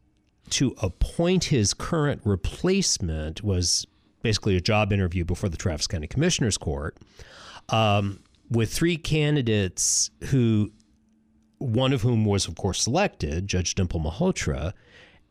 to 0.51 0.75
appoint 0.81 1.45
his 1.45 1.75
current 1.75 2.21
replacement 2.25 3.43
was 3.43 3.87
basically 4.23 4.57
a 4.57 4.61
job 4.61 4.93
interview 4.93 5.25
before 5.25 5.49
the 5.49 5.57
Travis 5.57 5.87
County 5.87 6.07
Commissioners 6.07 6.57
Court 6.57 6.97
um, 7.69 8.21
with 8.51 8.73
three 8.73 8.97
candidates 8.97 10.11
who 10.25 10.71
one 11.59 11.93
of 11.93 12.03
whom 12.03 12.25
was 12.25 12.47
of 12.47 12.55
course 12.55 12.83
selected, 12.83 13.49
Judge 13.49 13.75
Dimple 13.75 14.01
Malhotra, 14.01 14.73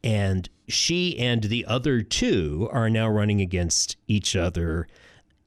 and 0.03 0.49
she 0.67 1.17
and 1.17 1.43
the 1.43 1.65
other 1.65 2.01
two 2.01 2.67
are 2.71 2.89
now 2.89 3.07
running 3.07 3.41
against 3.41 3.97
each 4.07 4.35
other 4.35 4.87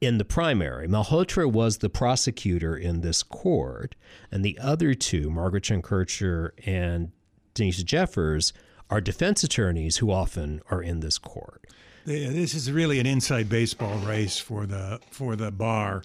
in 0.00 0.18
the 0.18 0.24
primary. 0.24 0.87
Malhotra 0.87 1.50
was 1.50 1.78
the 1.78 1.90
prosecutor 1.90 2.76
in 2.76 3.00
this 3.00 3.22
court, 3.22 3.94
and 4.30 4.44
the 4.44 4.58
other 4.58 4.94
two, 4.94 5.30
Margaret 5.30 5.68
Kircher 5.82 6.54
and 6.64 7.11
Denise 7.54 7.82
Jeffers, 7.82 8.52
are 8.90 9.00
defense 9.00 9.42
attorneys 9.44 9.98
who 9.98 10.11
often 10.11 10.62
are 10.70 10.82
in 10.82 11.00
this 11.00 11.18
court. 11.18 11.66
This 12.04 12.54
is 12.54 12.72
really 12.72 13.00
an 13.00 13.06
inside 13.06 13.48
baseball 13.50 13.98
race 13.98 14.38
for 14.38 14.64
the 14.64 14.98
for 15.11 15.37
the 15.37 15.50
bar 15.50 16.02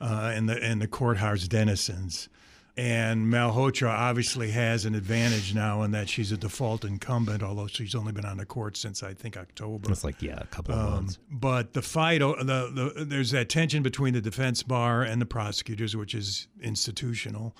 uh, 0.00 0.32
and 0.34 0.48
the 0.48 0.62
and 0.62 0.80
the 0.80 0.88
courthouse 0.88 1.46
denizens. 1.46 2.30
And 2.76 3.32
Malhotra 3.32 3.88
obviously 3.88 4.50
has 4.50 4.84
an 4.84 4.96
advantage 4.96 5.54
now 5.54 5.82
in 5.82 5.92
that 5.92 6.08
she's 6.08 6.32
a 6.32 6.36
default 6.36 6.84
incumbent, 6.84 7.40
although 7.40 7.68
she's 7.68 7.94
only 7.94 8.10
been 8.10 8.24
on 8.24 8.36
the 8.36 8.46
court 8.46 8.76
since 8.76 9.04
I 9.04 9.14
think 9.14 9.36
October. 9.36 9.92
It's 9.92 10.02
like 10.02 10.20
yeah, 10.20 10.40
a 10.40 10.46
couple 10.46 10.74
of 10.74 10.80
um, 10.80 10.90
months. 10.90 11.18
But 11.30 11.72
the 11.72 11.82
fight, 11.82 12.18
the, 12.18 12.92
the 12.96 13.04
there's 13.04 13.30
that 13.30 13.48
tension 13.48 13.84
between 13.84 14.14
the 14.14 14.20
defense 14.20 14.64
bar 14.64 15.02
and 15.02 15.22
the 15.22 15.26
prosecutors, 15.26 15.94
which 15.94 16.16
is 16.16 16.48
institutional. 16.60 17.54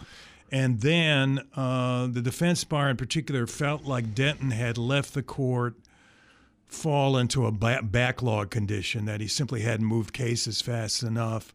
And 0.51 0.81
then 0.81 1.41
uh, 1.55 2.09
the 2.09 2.21
defense 2.21 2.65
bar, 2.65 2.91
in 2.91 2.97
particular, 2.97 3.47
felt 3.47 3.85
like 3.85 4.15
Denton 4.17 4.51
had 4.51 4.77
left 4.79 5.15
the 5.15 5.23
court 5.23 5.77
fall 6.67 7.17
into 7.17 7.47
a 7.47 7.53
backlog 7.53 8.51
condition 8.51 9.05
that 9.05 9.21
he 9.21 9.29
simply 9.29 9.61
hadn't 9.61 9.87
moved 9.87 10.13
cases 10.13 10.61
fast 10.61 11.05
enough 11.05 11.55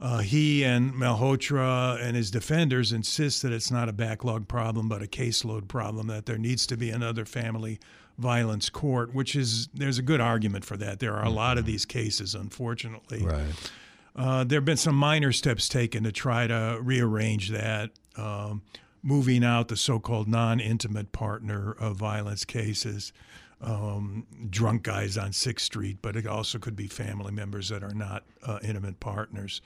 uh, 0.00 0.18
he 0.18 0.64
and 0.64 0.92
Malhotra 0.94 2.00
and 2.00 2.16
his 2.16 2.30
defenders 2.30 2.92
insist 2.92 3.42
that 3.42 3.52
it's 3.52 3.70
not 3.70 3.88
a 3.88 3.92
backlog 3.92 4.46
problem, 4.46 4.88
but 4.88 5.02
a 5.02 5.06
caseload 5.06 5.66
problem, 5.66 6.06
that 6.06 6.26
there 6.26 6.38
needs 6.38 6.66
to 6.68 6.76
be 6.76 6.90
another 6.90 7.24
family 7.24 7.80
violence 8.16 8.68
court, 8.68 9.12
which 9.12 9.34
is, 9.34 9.68
there's 9.74 9.98
a 9.98 10.02
good 10.02 10.20
argument 10.20 10.64
for 10.64 10.76
that. 10.76 11.00
There 11.00 11.14
are 11.14 11.24
a 11.24 11.30
lot 11.30 11.58
of 11.58 11.66
these 11.66 11.84
cases, 11.84 12.34
unfortunately. 12.34 13.24
Right. 13.24 13.72
Uh, 14.14 14.44
there 14.44 14.58
have 14.58 14.64
been 14.64 14.76
some 14.76 14.96
minor 14.96 15.32
steps 15.32 15.68
taken 15.68 16.04
to 16.04 16.12
try 16.12 16.46
to 16.46 16.78
rearrange 16.80 17.50
that, 17.50 17.90
um, 18.16 18.62
moving 19.02 19.44
out 19.44 19.68
the 19.68 19.76
so 19.76 19.98
called 20.00 20.28
non 20.28 20.58
intimate 20.60 21.12
partner 21.12 21.72
of 21.78 21.96
violence 21.96 22.44
cases. 22.44 23.12
Um, 23.60 24.24
drunk 24.50 24.84
guys 24.84 25.18
on 25.18 25.32
Sixth 25.32 25.66
Street, 25.66 25.98
but 26.00 26.14
it 26.14 26.28
also 26.28 26.60
could 26.60 26.76
be 26.76 26.86
family 26.86 27.32
members 27.32 27.70
that 27.70 27.82
are 27.82 27.94
not 27.94 28.22
uh, 28.44 28.60
intimate 28.62 29.00
partners. 29.00 29.62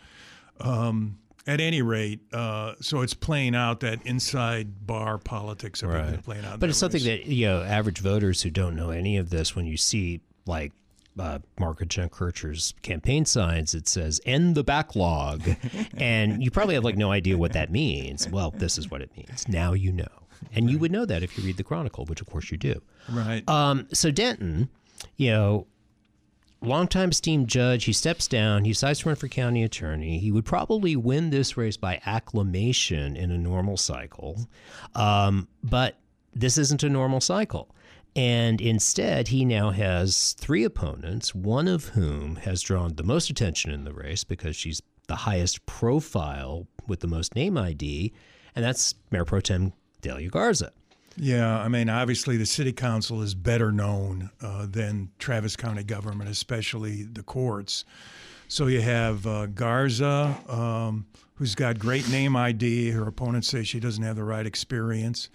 Um, 0.60 1.18
at 1.46 1.60
any 1.60 1.82
rate, 1.82 2.20
uh, 2.32 2.74
so 2.80 3.00
it's 3.00 3.14
playing 3.14 3.54
out 3.54 3.80
that 3.80 4.04
inside 4.06 4.86
bar 4.86 5.18
politics 5.18 5.82
are 5.82 5.88
right. 5.88 6.22
playing 6.22 6.44
out. 6.44 6.60
But 6.60 6.68
it's 6.68 6.78
something 6.78 7.02
that 7.04 7.26
you 7.26 7.46
know 7.46 7.62
average 7.62 7.98
voters 7.98 8.42
who 8.42 8.50
don't 8.50 8.76
know 8.76 8.90
any 8.90 9.16
of 9.16 9.30
this, 9.30 9.56
when 9.56 9.66
you 9.66 9.76
see 9.76 10.20
like 10.46 10.72
uh, 11.18 11.40
Margaret 11.58 11.88
Jen 11.88 12.08
Kircher's 12.08 12.74
campaign 12.82 13.24
signs, 13.24 13.74
it 13.74 13.88
says 13.88 14.20
"End 14.24 14.54
the 14.54 14.64
backlog," 14.64 15.42
and 15.96 16.42
you 16.42 16.50
probably 16.50 16.74
have 16.74 16.84
like 16.84 16.96
no 16.96 17.10
idea 17.10 17.36
what 17.36 17.52
that 17.54 17.70
means. 17.70 18.28
Well, 18.28 18.52
this 18.52 18.78
is 18.78 18.90
what 18.90 19.02
it 19.02 19.10
means. 19.16 19.48
Now 19.48 19.72
you 19.72 19.92
know, 19.92 20.21
and 20.54 20.66
right. 20.66 20.72
you 20.72 20.78
would 20.78 20.92
know 20.92 21.04
that 21.04 21.22
if 21.22 21.36
you 21.36 21.44
read 21.44 21.56
the 21.56 21.64
Chronicle, 21.64 22.04
which 22.06 22.20
of 22.20 22.26
course 22.26 22.50
you 22.50 22.56
do. 22.56 22.80
Right. 23.10 23.48
Um, 23.48 23.88
so 23.92 24.10
Denton, 24.10 24.68
you 25.16 25.30
know, 25.30 25.66
longtime 26.60 27.10
esteemed 27.10 27.48
judge. 27.48 27.84
He 27.84 27.92
steps 27.92 28.28
down. 28.28 28.64
He 28.64 28.72
decides 28.72 29.00
to 29.00 29.08
run 29.08 29.16
for 29.16 29.28
county 29.28 29.62
attorney. 29.62 30.18
He 30.18 30.30
would 30.30 30.44
probably 30.44 30.96
win 30.96 31.30
this 31.30 31.56
race 31.56 31.76
by 31.76 32.00
acclamation 32.06 33.16
in 33.16 33.30
a 33.30 33.38
normal 33.38 33.76
cycle. 33.76 34.48
Um, 34.94 35.48
but 35.62 35.98
this 36.34 36.58
isn't 36.58 36.82
a 36.82 36.88
normal 36.88 37.20
cycle. 37.20 37.74
And 38.14 38.60
instead, 38.60 39.28
he 39.28 39.44
now 39.44 39.70
has 39.70 40.34
three 40.34 40.64
opponents, 40.64 41.34
one 41.34 41.66
of 41.66 41.86
whom 41.90 42.36
has 42.36 42.60
drawn 42.60 42.94
the 42.96 43.02
most 43.02 43.30
attention 43.30 43.70
in 43.70 43.84
the 43.84 43.94
race 43.94 44.22
because 44.22 44.54
she's 44.54 44.82
the 45.08 45.16
highest 45.16 45.64
profile 45.66 46.66
with 46.86 47.00
the 47.00 47.06
most 47.06 47.34
name 47.34 47.56
ID, 47.58 48.12
and 48.54 48.64
that's 48.64 48.94
Mayor 49.10 49.24
Pro 49.24 49.40
Tem 49.40 49.72
Delia 50.02 50.28
Garza. 50.28 50.72
Yeah, 51.16 51.58
I 51.58 51.68
mean, 51.68 51.88
obviously 51.88 52.36
the 52.36 52.46
city 52.46 52.72
council 52.72 53.22
is 53.22 53.34
better 53.34 53.70
known 53.70 54.30
uh, 54.42 54.66
than 54.68 55.10
Travis 55.18 55.56
County 55.56 55.84
government, 55.84 56.30
especially 56.30 57.02
the 57.02 57.22
courts. 57.22 57.84
So 58.48 58.66
you 58.66 58.80
have 58.80 59.26
uh, 59.26 59.46
Garza, 59.46 60.38
um, 60.48 61.06
who's 61.34 61.54
got 61.54 61.78
great 61.78 62.08
name 62.10 62.36
ID. 62.36 62.90
Her 62.90 63.06
opponents 63.06 63.48
say 63.48 63.62
she 63.62 63.80
doesn't 63.80 64.02
have 64.02 64.16
the 64.16 64.24
right 64.24 64.46
experience. 64.46 65.28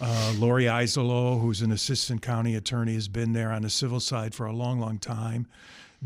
Uh, 0.00 0.34
Laurie 0.38 0.64
Eiserloh, 0.64 1.40
who's 1.40 1.60
an 1.60 1.72
assistant 1.72 2.22
county 2.22 2.54
attorney, 2.54 2.94
has 2.94 3.08
been 3.08 3.34
there 3.34 3.52
on 3.52 3.62
the 3.62 3.70
civil 3.70 4.00
side 4.00 4.34
for 4.34 4.46
a 4.46 4.52
long, 4.52 4.80
long 4.80 4.98
time. 4.98 5.46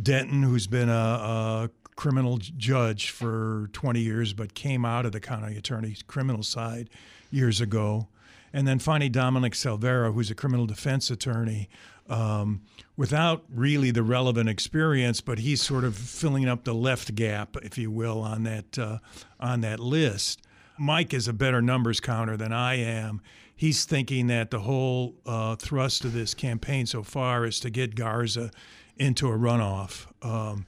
Denton, 0.01 0.43
who's 0.43 0.67
been 0.67 0.89
a, 0.89 0.93
a 0.93 1.71
criminal 1.95 2.39
judge 2.39 3.11
for 3.11 3.69
20 3.73 4.01
years, 4.01 4.33
but 4.33 4.55
came 4.55 4.85
out 4.85 5.07
of 5.07 5.13
the 5.13 5.21
county 5.21 5.57
attorney's 5.57 6.03
criminal 6.03 6.43
side 6.43 6.91
years 7.35 7.61
ago. 7.61 8.09
And 8.53 8.69
then 8.69 8.79
finally, 8.79 9.09
Dominic 9.09 9.55
Selvera, 9.55 10.15
who's 10.15 10.31
a 10.31 10.35
criminal 10.35 10.67
defense 10.67 11.11
attorney, 11.11 11.69
um, 12.09 12.63
without 12.97 13.45
really 13.53 13.91
the 13.91 14.03
relevant 14.03 14.49
experience, 14.49 15.21
but 15.21 15.39
he's 15.39 15.63
sort 15.63 15.85
of 15.85 15.97
filling 15.97 16.49
up 16.49 16.65
the 16.65 16.75
left 16.75 17.15
gap, 17.15 17.57
if 17.63 17.77
you 17.79 17.91
will, 17.91 18.21
on 18.21 18.45
that 18.45 18.79
uh, 18.79 18.99
on 19.41 19.61
that 19.63 19.81
list. 19.81 20.43
Mike 20.79 21.15
is 21.15 21.29
a 21.29 21.33
better 21.33 21.63
numbers 21.63 22.01
counter 22.01 22.37
than 22.37 22.53
I 22.53 22.75
am. 22.75 23.21
He's 23.57 23.85
thinking 23.85 24.27
that 24.29 24.51
the 24.51 24.61
whole 24.61 25.15
uh, 25.25 25.57
thrust 25.57 26.05
of 26.05 26.13
this 26.13 26.35
campaign 26.35 26.87
so 26.87 27.03
far 27.03 27.45
is 27.45 27.61
to 27.61 27.71
get 27.71 27.95
Garza 27.95 28.51
into 28.97 29.29
a 29.29 29.37
runoff. 29.37 30.07
Um, 30.23 30.67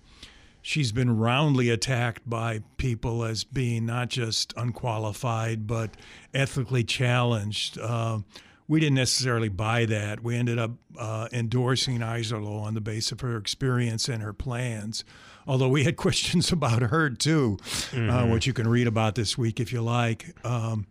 she's 0.67 0.91
been 0.91 1.17
roundly 1.17 1.71
attacked 1.71 2.29
by 2.29 2.61
people 2.77 3.23
as 3.23 3.45
being 3.45 3.87
not 3.87 4.09
just 4.09 4.53
unqualified 4.57 5.65
but 5.65 5.93
ethically 6.35 6.83
challenged. 6.83 7.79
Uh, 7.79 8.19
we 8.67 8.81
didn't 8.81 8.97
necessarily 8.97 9.49
buy 9.49 9.85
that. 9.85 10.25
We 10.25 10.35
ended 10.35 10.59
up 10.59 10.73
uh, 10.99 11.29
endorsing 11.33 12.01
Eiserloh 12.01 12.63
on 12.63 12.75
the 12.75 12.81
basis 12.81 13.13
of 13.13 13.21
her 13.21 13.37
experience 13.37 14.09
and 14.09 14.25
her 14.25 14.33
plans. 14.33 15.05
Although 15.47 15.69
we 15.69 15.85
had 15.85 15.97
questions 16.07 16.51
about 16.51 16.83
her 16.83 17.11
too, 17.11 17.59
uh, 17.61 17.65
mm-hmm. 17.65 18.11
uh, 18.11 18.27
which 18.27 18.49
you 18.49 18.53
can 18.53 18.67
read 18.67 18.89
about 18.89 19.15
this 19.15 19.39
week 19.39 19.61
if 19.61 19.73
you 19.73 19.83
like. 19.83 20.35
Um, 20.45 20.89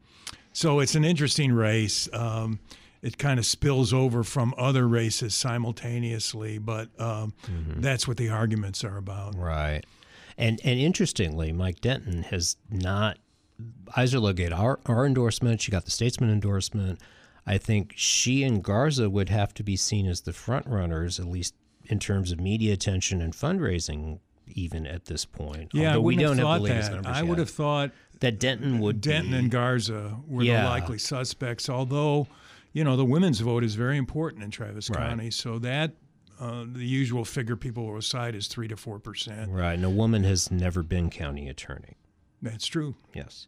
so 0.53 0.79
it's 0.79 0.95
an 0.95 1.03
interesting 1.03 1.51
race. 1.51 2.07
Um, 2.13 2.59
it 3.05 3.19
kind 3.19 3.37
of 3.37 3.45
spills 3.45 3.93
over 3.93 4.23
from 4.23 4.55
other 4.57 4.87
races 4.87 5.35
simultaneously, 5.35 6.57
but 6.57 6.89
um, 6.99 7.33
mm-hmm. 7.45 7.79
that's 7.79 8.07
what 8.07 8.17
the 8.17 8.29
arguments 8.29 8.83
are 8.83 8.97
about. 8.97 9.35
Right. 9.37 9.83
And 10.39 10.59
and 10.63 10.79
interestingly, 10.79 11.53
Mike 11.53 11.81
Denton 11.81 12.23
has 12.23 12.57
not 12.67 13.19
Eiserloh 13.95 14.35
get 14.35 14.51
our, 14.51 14.79
our 14.87 15.05
endorsement. 15.05 15.61
She 15.61 15.71
got 15.71 15.85
the 15.85 15.91
Statesman 15.91 16.31
endorsement. 16.31 16.99
I 17.45 17.59
think 17.59 17.93
she 17.95 18.43
and 18.43 18.63
Garza 18.63 19.07
would 19.07 19.29
have 19.29 19.53
to 19.53 19.63
be 19.63 19.75
seen 19.75 20.07
as 20.07 20.21
the 20.21 20.33
front 20.33 20.65
runners, 20.65 21.19
at 21.19 21.27
least 21.27 21.53
in 21.85 21.99
terms 21.99 22.31
of 22.31 22.39
media 22.39 22.73
attention 22.73 23.21
and 23.21 23.33
fundraising, 23.33 24.17
even 24.47 24.87
at 24.87 25.05
this 25.05 25.25
point. 25.25 25.69
Yeah, 25.75 25.89
Although 25.89 26.01
we 26.01 26.15
don't 26.15 26.39
have, 26.39 26.47
have 26.47 26.57
the 26.57 26.63
latest 26.63 26.89
that. 26.89 26.95
numbers. 26.95 27.15
I 27.15 27.19
yet. 27.19 27.27
would 27.27 27.37
have 27.37 27.51
thought 27.51 27.91
that 28.19 28.39
Denton 28.39 28.79
would 28.79 28.99
Denton 28.99 29.31
be, 29.31 29.37
and 29.37 29.51
Garza 29.51 30.17
were 30.27 30.41
yeah. 30.41 30.63
the 30.63 30.69
likely 30.69 30.97
suspects. 30.97 31.69
Although 31.69 32.27
you 32.75 32.83
know, 32.83 32.97
the 32.97 33.05
women's 33.05 33.39
vote 33.39 33.63
is 33.63 33.73
very 33.75 33.97
important 33.97 34.43
in 34.43 34.51
Travis 34.51 34.89
right. 34.89 34.99
County. 34.99 35.31
So 35.31 35.59
that 35.59 35.93
uh, 36.41 36.65
the 36.67 36.85
usual 36.85 37.23
figure 37.23 37.55
people 37.55 37.85
will 37.85 38.01
cite 38.01 38.35
is 38.35 38.47
three 38.47 38.67
to 38.67 38.75
four 38.75 38.99
percent. 38.99 39.49
Right, 39.49 39.73
and 39.73 39.85
a 39.85 39.89
woman 39.89 40.25
has 40.25 40.51
never 40.51 40.83
been 40.83 41.09
county 41.09 41.47
attorney. 41.47 41.95
That's 42.41 42.67
true. 42.67 42.95
Yes, 43.13 43.47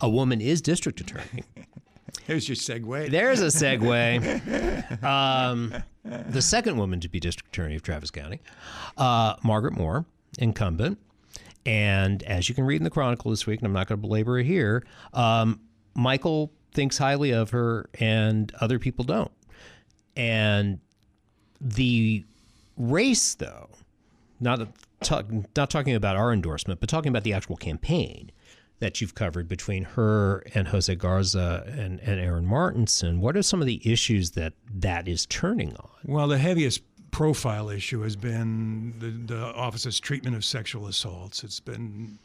a 0.00 0.10
woman 0.10 0.40
is 0.40 0.60
district 0.60 1.00
attorney. 1.00 1.44
There's 2.26 2.48
your 2.48 2.56
segue. 2.56 3.10
There's 3.10 3.40
a 3.40 3.46
segue. 3.46 5.02
um, 5.04 5.72
the 6.04 6.42
second 6.42 6.76
woman 6.76 6.98
to 7.00 7.08
be 7.08 7.20
district 7.20 7.54
attorney 7.54 7.76
of 7.76 7.82
Travis 7.82 8.10
County, 8.10 8.40
uh, 8.96 9.36
Margaret 9.44 9.74
Moore, 9.74 10.04
incumbent. 10.38 10.98
And 11.64 12.24
as 12.24 12.48
you 12.48 12.56
can 12.56 12.64
read 12.64 12.76
in 12.76 12.84
the 12.84 12.90
Chronicle 12.90 13.30
this 13.30 13.46
week, 13.46 13.60
and 13.60 13.66
I'm 13.66 13.72
not 13.72 13.86
going 13.86 14.00
to 14.00 14.06
belabor 14.06 14.38
it 14.38 14.46
here, 14.46 14.84
um, 15.12 15.60
Michael 15.94 16.52
thinks 16.74 16.98
highly 16.98 17.30
of 17.30 17.50
her 17.50 17.88
and 17.98 18.52
other 18.60 18.78
people 18.78 19.04
don't. 19.04 19.32
And 20.16 20.80
the 21.60 22.24
race, 22.76 23.34
though, 23.34 23.70
not 24.40 24.68
not 25.56 25.70
talking 25.70 25.94
about 25.94 26.16
our 26.16 26.32
endorsement, 26.32 26.80
but 26.80 26.88
talking 26.88 27.10
about 27.10 27.24
the 27.24 27.32
actual 27.32 27.56
campaign 27.56 28.30
that 28.80 29.00
you've 29.00 29.14
covered 29.14 29.48
between 29.48 29.84
her 29.84 30.44
and 30.54 30.68
Jose 30.68 30.94
Garza 30.96 31.64
and, 31.66 32.00
and 32.00 32.20
Erin 32.20 32.46
Martinson. 32.46 33.20
What 33.20 33.36
are 33.36 33.42
some 33.42 33.60
of 33.60 33.66
the 33.66 33.80
issues 33.90 34.32
that 34.32 34.52
that 34.74 35.08
is 35.08 35.26
turning 35.26 35.76
on? 35.76 35.90
Well, 36.04 36.28
the 36.28 36.38
heaviest 36.38 36.82
profile 37.10 37.70
issue 37.70 38.02
has 38.02 38.16
been 38.16 38.94
the, 38.98 39.34
the 39.34 39.54
office's 39.54 40.00
treatment 40.00 40.36
of 40.36 40.44
sexual 40.44 40.86
assaults. 40.86 41.44
It's 41.44 41.60
been 41.60 42.18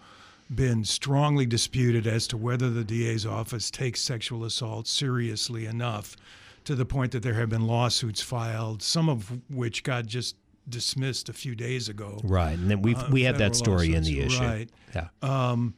been 0.54 0.84
strongly 0.84 1.46
disputed 1.46 2.08
as 2.08 2.28
to 2.28 2.38
whether 2.38 2.70
the 2.70 2.84
DA's 2.84 3.26
office 3.26 3.70
takes 3.70 4.02
sexual 4.02 4.44
assault 4.44 4.88
seriously 4.88 5.66
enough 5.66 6.16
to 6.66 6.76
the 6.76 6.86
point 6.86 7.12
that 7.12 7.24
there 7.24 7.36
have 7.36 7.50
been 7.50 7.68
lawsuits 7.68 8.22
filed, 8.22 8.82
some 8.82 9.10
of 9.10 9.40
which 9.50 9.84
got 9.84 10.06
just 10.06 10.36
dismissed 10.68 11.30
a 11.30 11.34
few 11.34 11.56
days 11.56 11.90
ago. 11.90 12.20
Right, 12.24 12.58
and 12.58 12.70
then 12.70 12.82
we 12.82 12.96
uh, 12.96 13.10
we 13.12 13.24
have 13.24 13.38
that 13.38 13.56
story 13.56 13.94
in 13.94 14.04
the 14.04 14.22
issue. 14.22 14.44
Right. 14.44 14.70
Yeah. 14.94 15.08
Um, 15.22 15.74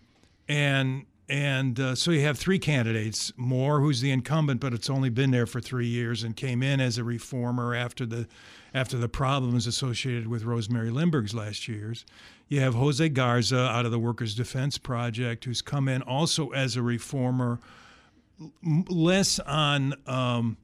and 0.47 1.05
and 1.29 1.79
uh, 1.79 1.95
so 1.95 2.11
you 2.11 2.21
have 2.21 2.37
three 2.37 2.59
candidates: 2.59 3.31
Moore, 3.37 3.79
who's 3.79 4.01
the 4.01 4.11
incumbent, 4.11 4.59
but 4.59 4.73
it's 4.73 4.89
only 4.89 5.09
been 5.09 5.31
there 5.31 5.45
for 5.45 5.61
three 5.61 5.87
years, 5.87 6.23
and 6.23 6.35
came 6.35 6.61
in 6.61 6.79
as 6.81 6.97
a 6.97 7.03
reformer 7.03 7.73
after 7.73 8.05
the 8.05 8.27
after 8.73 8.97
the 8.97 9.09
problems 9.09 9.67
associated 9.67 10.27
with 10.27 10.43
Rosemary 10.43 10.89
Lehmberg's 10.89 11.33
last 11.33 11.67
years. 11.67 12.05
You 12.47 12.59
have 12.61 12.73
Jose 12.73 13.07
Garza 13.09 13.59
out 13.59 13.85
of 13.85 13.91
the 13.91 13.99
Workers' 13.99 14.35
Defense 14.35 14.77
Project, 14.77 15.45
who's 15.45 15.61
come 15.61 15.87
in 15.87 16.01
also 16.01 16.49
as 16.49 16.75
a 16.75 16.81
reformer, 16.81 17.59
less 18.63 19.39
on 19.39 19.93
um, 20.07 20.57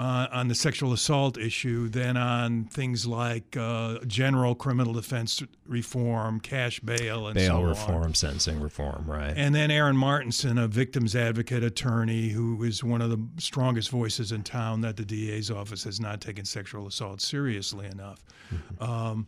uh, 0.00 0.26
on 0.32 0.48
the 0.48 0.54
sexual 0.54 0.94
assault 0.94 1.36
issue 1.36 1.86
than 1.86 2.16
on 2.16 2.64
things 2.64 3.06
like 3.06 3.54
uh, 3.54 3.98
general 4.06 4.54
criminal 4.54 4.94
defense 4.94 5.42
reform, 5.66 6.40
cash 6.40 6.80
bail, 6.80 7.26
and 7.26 7.34
bail 7.34 7.58
so 7.58 7.62
reform, 7.62 8.04
on. 8.04 8.14
sentencing 8.14 8.58
reform, 8.60 9.04
right? 9.06 9.34
And 9.36 9.54
then 9.54 9.70
Erin 9.70 9.98
Martinson, 9.98 10.56
a 10.56 10.66
victims 10.66 11.14
advocate 11.14 11.62
attorney 11.62 12.30
who 12.30 12.62
is 12.64 12.82
one 12.82 13.02
of 13.02 13.10
the 13.10 13.22
strongest 13.36 13.90
voices 13.90 14.32
in 14.32 14.42
town 14.42 14.80
that 14.80 14.96
the 14.96 15.04
DA's 15.04 15.50
office 15.50 15.84
has 15.84 16.00
not 16.00 16.22
taken 16.22 16.46
sexual 16.46 16.86
assault 16.86 17.20
seriously 17.20 17.84
enough. 17.84 18.24
Mm-hmm. 18.54 18.82
Um, 18.82 19.26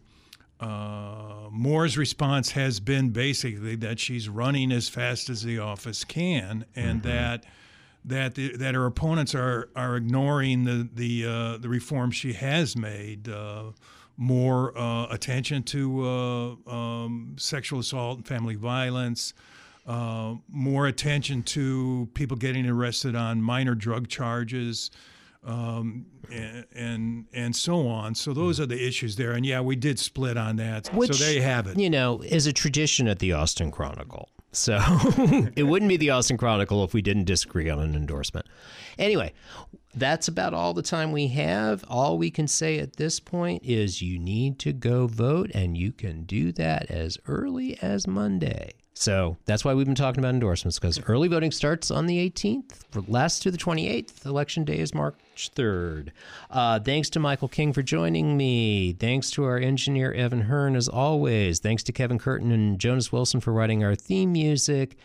uh, 0.59 1.51
Moore's 1.51 1.99
response 1.99 2.53
has 2.53 2.81
been 2.81 3.11
basically 3.11 3.77
that 3.77 4.01
she's 4.01 4.27
running 4.27 4.73
as 4.73 4.89
fast 4.89 5.29
as 5.29 5.43
the 5.43 5.59
office 5.59 6.03
can, 6.03 6.65
and 6.75 7.03
mm-hmm. 7.03 7.11
that 7.11 7.45
that 8.05 8.35
the, 8.35 8.57
that 8.57 8.75
her 8.75 8.87
opponents 8.87 9.35
are 9.35 9.69
are 9.77 9.97
ignoring 9.97 10.65
the 10.65 10.89
the 10.93 11.27
uh, 11.27 11.59
the 11.59 11.69
reforms 11.69 12.17
she 12.17 12.33
has 12.35 12.77
made. 12.77 13.29
Uh, 13.29 13.73
more 14.19 14.77
uh, 14.79 15.07
attention 15.11 15.63
to 15.63 16.05
uh, 16.07 16.71
um, 16.71 17.35
sexual 17.39 17.81
assault 17.81 18.19
and 18.19 18.27
family 18.27 18.55
violence. 18.55 19.35
Uh, 19.87 20.35
more 20.49 20.87
attention 20.87 21.43
to 21.43 22.09
people 22.15 22.37
getting 22.37 22.69
arrested 22.69 23.17
on 23.17 23.43
minor 23.43 23.75
drug 23.75 24.07
charges, 24.07 24.93
um, 25.45 26.07
and, 26.31 26.65
and, 26.73 27.27
and 27.33 27.57
so 27.57 27.89
on. 27.89 28.15
So 28.15 28.33
those 28.33 28.61
are 28.61 28.67
the 28.67 28.87
issues 28.87 29.17
there. 29.17 29.33
And 29.33 29.45
yeah, 29.45 29.61
we 29.61 29.75
did 29.75 29.99
split 29.99 30.37
on 30.37 30.55
that. 30.57 30.87
Which, 30.95 31.13
so 31.13 31.25
there 31.25 31.35
you 31.35 31.43
have 31.43 31.67
it. 31.67 31.79
You 31.79 31.91
know, 31.91 32.21
is 32.21 32.47
a 32.47 32.53
tradition 32.53 33.09
at 33.09 33.19
the 33.19 33.33
Austin 33.33 33.73
Chronicle. 33.73 34.29
So 34.53 34.79
it 35.57 35.67
wouldn't 35.67 35.89
be 35.89 35.97
the 35.97 36.11
Austin 36.11 36.37
Chronicle 36.37 36.85
if 36.85 36.93
we 36.93 37.01
didn't 37.01 37.25
disagree 37.25 37.71
on 37.71 37.79
an 37.79 37.95
endorsement. 37.95 38.47
Anyway, 38.99 39.33
that's 39.95 40.29
about 40.29 40.53
all 40.53 40.75
the 40.75 40.83
time 40.83 41.11
we 41.11 41.29
have. 41.29 41.85
All 41.89 42.19
we 42.19 42.31
can 42.31 42.47
say 42.47 42.79
at 42.79 42.97
this 42.97 43.19
point 43.19 43.63
is 43.65 44.03
you 44.03 44.19
need 44.19 44.59
to 44.61 44.73
go 44.73 45.07
vote, 45.07 45.51
and 45.55 45.77
you 45.77 45.91
can 45.91 46.25
do 46.25 46.53
that 46.53 46.91
as 46.91 47.19
early 47.27 47.79
as 47.83 48.07
Monday. 48.07 48.75
So 48.95 49.39
that's 49.47 49.65
why 49.65 49.75
we've 49.75 49.87
been 49.87 49.95
talking 49.95 50.19
about 50.19 50.35
endorsements 50.35 50.79
because 50.79 51.01
early 51.09 51.27
voting 51.27 51.51
starts 51.51 51.91
on 51.91 52.07
the 52.07 52.31
18th, 52.31 52.85
lasts 53.09 53.41
to 53.41 53.51
the 53.51 53.57
28th. 53.57 54.27
Election 54.27 54.65
day 54.65 54.79
is 54.79 54.95
March 54.95 55.17
3rd. 55.37 56.11
Uh, 56.51 56.79
thanks 56.79 57.09
to 57.11 57.21
Michael 57.21 57.49
King 57.49 57.73
for 57.73 57.83
joining 57.83 58.37
me. 58.37 58.93
Thanks 58.93 59.31
to 59.33 59.45
our 59.45 59.59
engineer, 59.59 60.13
Evan 60.13 60.43
Hearn, 60.43 60.77
as 60.77 60.89
always. 60.89 61.59
Thanks 61.59 61.83
to 61.85 61.93
Kevin 61.93 62.19
Curtin 62.19 62.53
and 62.53 62.79
Jonas 62.79 63.11
Wilson 63.11 63.41
for 63.41 63.53
writing 63.53 63.83
our 63.83 63.95
theme 63.95 64.33
music. 64.33 64.97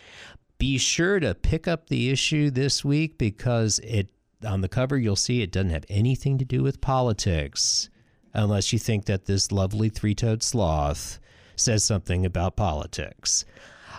Be 0.58 0.78
sure 0.78 1.20
to 1.20 1.34
pick 1.34 1.68
up 1.68 1.88
the 1.88 2.10
issue 2.10 2.50
this 2.50 2.84
week 2.84 3.18
because 3.18 3.80
it 3.80 4.10
on 4.46 4.62
the 4.62 4.70
cover 4.70 4.98
you'll 4.98 5.16
see 5.16 5.42
it 5.42 5.52
doesn't 5.52 5.72
have 5.72 5.86
anything 5.90 6.38
to 6.38 6.46
do 6.46 6.62
with 6.62 6.80
politics 6.80 7.90
unless 8.34 8.72
you 8.72 8.78
think 8.78 9.06
that 9.06 9.26
this 9.26 9.52
lovely 9.52 9.90
three-toed 9.90 10.44
sloth 10.44 11.20
says 11.56 11.84
something 11.84 12.24
about 12.26 12.56
politics. 12.56 13.46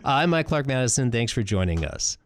I'm 0.05 0.31
Mike 0.31 0.47
Clark 0.47 0.67
Madison. 0.67 1.11
Thanks 1.11 1.33
for 1.33 1.43
joining 1.43 1.85
us. 1.85 2.19